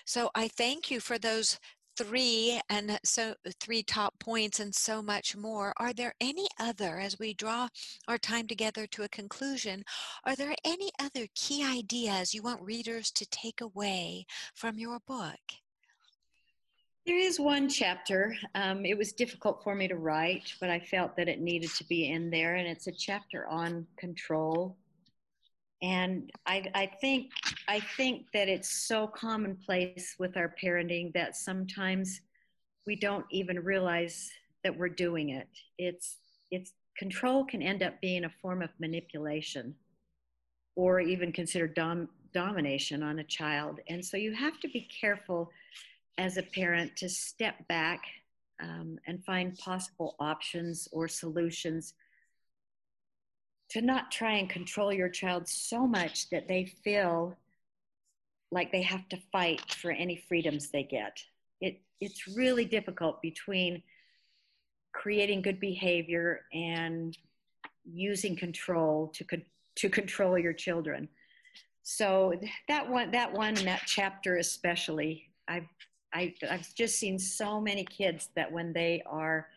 So 0.06 0.30
I 0.36 0.48
thank 0.50 0.92
you 0.92 1.00
for 1.00 1.18
those 1.18 1.60
three 1.98 2.62
and 2.70 3.00
so 3.04 3.34
three 3.60 3.82
top 3.82 4.20
points 4.20 4.60
and 4.60 4.74
so 4.76 5.02
much 5.02 5.36
more. 5.36 5.74
Are 5.78 5.94
there 5.94 6.14
any 6.22 6.48
other, 6.60 7.00
as 7.00 7.18
we 7.18 7.34
draw 7.34 7.70
our 8.08 8.20
time 8.20 8.48
together 8.48 8.86
to 8.88 9.04
a 9.04 9.10
conclusion, 9.10 9.84
are 10.24 10.36
there 10.36 10.54
any 10.64 10.92
other 11.00 11.28
key 11.34 11.64
ideas 11.64 12.36
you 12.36 12.44
want 12.44 12.62
readers 12.62 13.12
to 13.14 13.26
take 13.26 13.62
away 13.62 14.28
from 14.54 14.78
your 14.78 15.00
book? 15.08 15.40
There 17.08 17.18
is 17.18 17.40
one 17.40 17.70
chapter. 17.70 18.36
Um, 18.54 18.86
it 18.86 18.98
was 18.98 19.14
difficult 19.14 19.64
for 19.64 19.74
me 19.74 19.88
to 19.88 19.96
write, 19.96 20.54
but 20.60 20.70
I 20.70 20.78
felt 20.78 21.16
that 21.16 21.30
it 21.30 21.40
needed 21.40 21.70
to 21.76 21.86
be 21.86 22.12
in 22.12 22.30
there, 22.30 22.56
and 22.56 22.68
it's 22.68 22.88
a 22.88 22.92
chapter 22.92 23.48
on 23.48 23.88
control. 23.98 24.76
And 25.82 26.30
I, 26.46 26.70
I 26.76 26.92
think 27.00 27.32
I 27.70 27.80
think 27.80 28.26
that 28.34 28.50
it's 28.50 28.70
so 28.70 29.08
commonplace 29.08 30.16
with 30.20 30.36
our 30.36 30.54
parenting 30.62 31.14
that 31.14 31.38
sometimes 31.38 32.20
we 32.86 32.98
don't 32.98 33.26
even 33.32 33.64
realize 33.64 34.30
that 34.66 34.78
we're 34.78 34.90
doing 34.90 35.30
it. 35.30 35.48
It's 35.78 36.18
it's 36.52 36.74
control 36.98 37.46
can 37.46 37.62
end 37.62 37.84
up 37.84 38.02
being 38.02 38.26
a 38.26 38.34
form 38.42 38.62
of 38.62 38.70
manipulation, 38.82 39.74
or 40.76 41.00
even 41.00 41.32
considered 41.32 41.74
dom, 41.74 42.10
domination 42.34 43.02
on 43.02 43.20
a 43.20 43.24
child. 43.24 43.80
And 43.88 44.04
so 44.04 44.18
you 44.18 44.34
have 44.34 44.60
to 44.60 44.68
be 44.68 44.90
careful 45.00 45.50
as 46.18 46.38
a 46.38 46.44
parent 46.44 46.96
to 46.98 47.10
step 47.10 47.68
back 47.68 48.02
um, 48.62 48.98
and 49.06 49.24
find 49.24 49.58
possible 49.58 50.16
options 50.20 50.88
or 50.92 51.08
solutions 51.08 51.94
to 53.70 53.82
not 53.82 54.12
try 54.12 54.34
and 54.34 54.50
control 54.50 54.94
your 54.94 55.10
child 55.10 55.48
so 55.48 55.86
much 55.86 56.30
that 56.30 56.48
they 56.48 56.66
feel 56.84 57.36
like 58.52 58.72
they 58.72 58.82
have 58.82 59.08
to 59.10 59.18
fight 59.32 59.62
for 59.74 59.92
any 59.92 60.16
freedoms 60.16 60.70
they 60.70 60.84
get. 60.84 61.22
It, 61.60 61.82
it's 62.00 62.28
really 62.28 62.66
difficult 62.66 63.22
between 63.22 63.84
creating 64.94 65.42
good 65.42 65.60
behavior 65.60 66.42
and 66.54 67.18
using 67.86 68.36
control 68.36 69.12
to, 69.16 69.26
to 69.76 69.90
control 69.90 70.38
your 70.38 70.54
children. 70.54 71.10
So 71.84 72.34
that 72.68 72.90
one, 72.90 73.12
that 73.12 73.32
one, 73.32 73.56
that 73.56 73.84
chapter 73.86 74.38
especially, 74.38 75.30
I've 75.48 75.68
I, 76.14 76.34
I've 76.50 76.74
just 76.76 77.00
seen 77.00 77.20
so 77.20 77.60
many 77.60 77.84
kids 77.84 78.30
that 78.36 78.52
when 78.52 78.74
they 78.74 79.04
are 79.06 79.48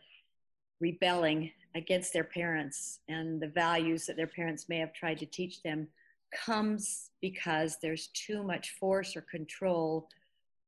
rebelling 0.81 1.53
against 1.75 2.13
their 2.13 2.25
parents 2.25 3.01
and 3.09 3.41
the 3.41 3.49
values 3.49 4.07
that 4.07 4.17
their 4.17 4.27
parents 4.27 4.69
may 4.69 4.79
have 4.79 4.93
tried 4.93 5.19
to 5.19 5.27
teach 5.27 5.63
them 5.63 5.87
comes 6.33 7.11
because 7.21 7.79
there's 7.81 8.09
too 8.09 8.43
much 8.43 8.71
force 8.79 9.17
or 9.17 9.23
control 9.23 10.09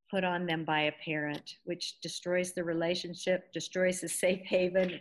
put 0.09 0.23
on 0.23 0.45
them 0.45 0.63
by 0.63 0.81
a 0.81 0.91
parent, 1.03 1.55
which 1.63 1.99
destroys 2.01 2.53
the 2.53 2.63
relationship, 2.63 3.51
destroys 3.51 4.01
the 4.01 4.07
safe 4.07 4.41
haven, 4.45 4.99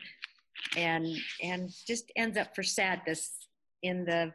and 0.77 1.07
and 1.43 1.71
just 1.87 2.11
ends 2.17 2.39
up 2.39 2.55
for 2.55 2.63
sadness 2.63 3.49
in 3.83 4.05
the 4.05 4.33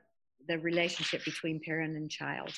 the 0.48 0.60
relationship 0.60 1.26
between 1.26 1.60
parent 1.60 1.96
and 1.96 2.10
child. 2.10 2.54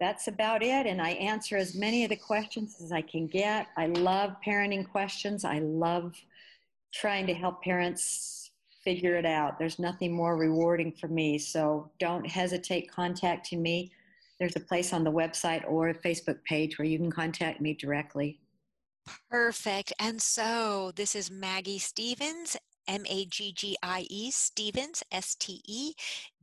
that's 0.01 0.29
about 0.29 0.62
it. 0.62 0.87
And 0.87 1.01
I 1.01 1.11
answer 1.11 1.57
as 1.57 1.75
many 1.75 2.05
of 2.05 2.11
the 2.11 2.17
questions 2.17 2.81
as 2.83 2.93
I 2.93 3.03
can 3.03 3.27
get. 3.27 3.69
I 3.77 3.87
love 3.87 4.35
parenting 4.45 4.91
questions. 4.91 5.45
I 5.45 5.61
love 5.61 6.15
trying 6.93 7.27
to 7.27 7.35
help 7.35 7.62
parents 7.62 8.51
figure 8.83 9.17
it 9.17 9.25
out. 9.25 9.59
There's 9.59 9.79
nothing 9.79 10.12
more 10.12 10.37
rewarding 10.37 10.93
for 10.93 11.09
me. 11.09 11.38
So 11.38 11.91
don't 12.01 12.27
hesitate 12.27 12.91
contacting 12.91 13.62
me. 13.62 13.93
There's 14.38 14.57
a 14.57 14.61
place 14.61 14.93
on 14.93 15.05
the 15.05 15.12
website 15.12 15.62
or 15.69 15.91
a 15.91 15.95
Facebook 15.95 16.43
page 16.45 16.79
where 16.79 16.87
you 16.87 16.99
can 16.99 17.11
contact 17.11 17.61
me 17.61 17.75
directly. 17.75 18.41
Perfect. 19.31 19.93
And 19.99 20.21
so 20.21 20.93
this 20.97 21.15
is 21.15 21.31
Maggie 21.31 21.79
Stevens, 21.79 22.57
M 22.87 23.05
A 23.09 23.25
G 23.25 23.53
G 23.53 23.77
I 23.83 24.07
E 24.11 24.31
Stevens, 24.31 25.03
S 25.11 25.35
T 25.35 25.62
E 25.66 25.95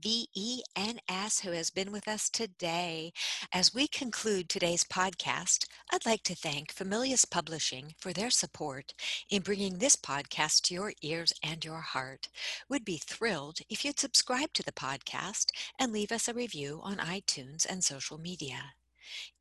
V 0.02 0.28
E 0.34 0.62
N 0.76 1.00
S, 1.08 1.42
who 1.42 1.52
has 1.52 1.70
been 1.70 1.92
with 1.92 2.08
us 2.08 2.30
today. 2.30 3.12
As 3.52 3.74
we 3.74 3.88
conclude 3.88 4.48
today's 4.48 4.84
podcast, 4.84 5.68
I'd 5.92 6.06
like 6.06 6.24
to 6.24 6.36
thank 6.36 6.74
Familius 6.74 7.26
Publishing 7.26 7.94
for 7.98 8.14
their 8.14 8.30
support 8.30 8.94
in 9.30 9.42
bringing 9.42 9.78
this 9.78 9.96
podcast 9.96 10.62
to 10.64 10.74
your 10.74 10.94
ears 11.02 11.34
and 11.44 11.64
your 11.66 11.82
heart. 11.82 12.30
We'd 12.70 12.86
be 12.86 12.98
thrilled 12.98 13.60
if 13.70 13.84
you'd 13.84 14.00
subscribe 14.00 14.54
to 14.54 14.64
the 14.64 14.72
podcast 14.72 15.52
and 15.78 15.92
leave 15.92 16.12
us 16.12 16.28
a 16.28 16.34
review 16.34 16.80
on 16.84 16.98
iTunes 16.98 17.66
and 17.70 17.84
social 17.84 18.18
media. 18.18 18.74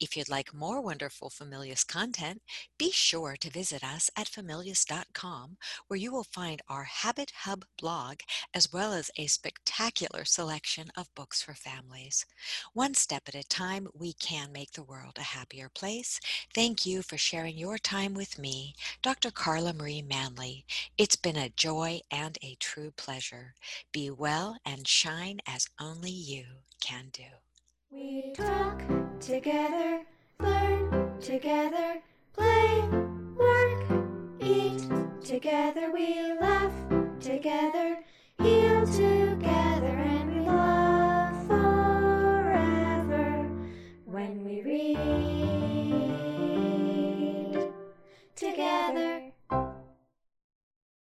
If 0.00 0.16
you'd 0.16 0.28
like 0.28 0.54
more 0.54 0.80
wonderful 0.80 1.30
Familius 1.30 1.84
content, 1.86 2.42
be 2.78 2.90
sure 2.90 3.36
to 3.36 3.50
visit 3.50 3.82
us 3.84 4.10
at 4.16 4.28
familius.com, 4.28 5.56
where 5.86 5.98
you 5.98 6.12
will 6.12 6.24
find 6.24 6.62
our 6.68 6.84
Habit 6.84 7.32
Hub 7.42 7.64
blog, 7.78 8.20
as 8.54 8.72
well 8.72 8.92
as 8.92 9.10
a 9.16 9.26
spectacular 9.26 10.24
selection 10.24 10.90
of 10.96 11.14
books 11.14 11.42
for 11.42 11.54
families. 11.54 12.24
One 12.72 12.94
step 12.94 13.24
at 13.28 13.34
a 13.34 13.44
time, 13.46 13.88
we 13.94 14.12
can 14.12 14.52
make 14.52 14.72
the 14.72 14.82
world 14.82 15.16
a 15.18 15.22
happier 15.22 15.68
place. 15.68 16.20
Thank 16.54 16.86
you 16.86 17.02
for 17.02 17.18
sharing 17.18 17.56
your 17.58 17.78
time 17.78 18.14
with 18.14 18.38
me, 18.38 18.74
Dr. 19.02 19.30
Carla 19.30 19.72
Marie 19.72 20.02
Manley. 20.02 20.64
It's 20.96 21.16
been 21.16 21.36
a 21.36 21.50
joy 21.50 22.00
and 22.10 22.38
a 22.42 22.56
true 22.56 22.90
pleasure. 22.96 23.54
Be 23.92 24.10
well 24.10 24.56
and 24.64 24.86
shine 24.86 25.40
as 25.46 25.66
only 25.80 26.10
you 26.10 26.44
can 26.80 27.08
do. 27.12 27.24
We 27.90 28.32
talk 28.34 28.82
together, 29.20 30.00
learn. 30.40 31.20
Together, 31.20 32.00
play, 32.34 32.82
work, 33.36 33.84
eat. 34.40 34.82
Together, 35.24 35.90
we 35.92 36.32
laugh. 36.40 36.72
Together, 37.20 37.98
heal. 38.40 38.86
Together, 38.86 39.86
and 39.86 40.34
we 40.34 40.40
love 40.40 41.46
forever. 41.46 43.46
When 44.06 44.44
we 44.44 44.62
read. 44.62 45.37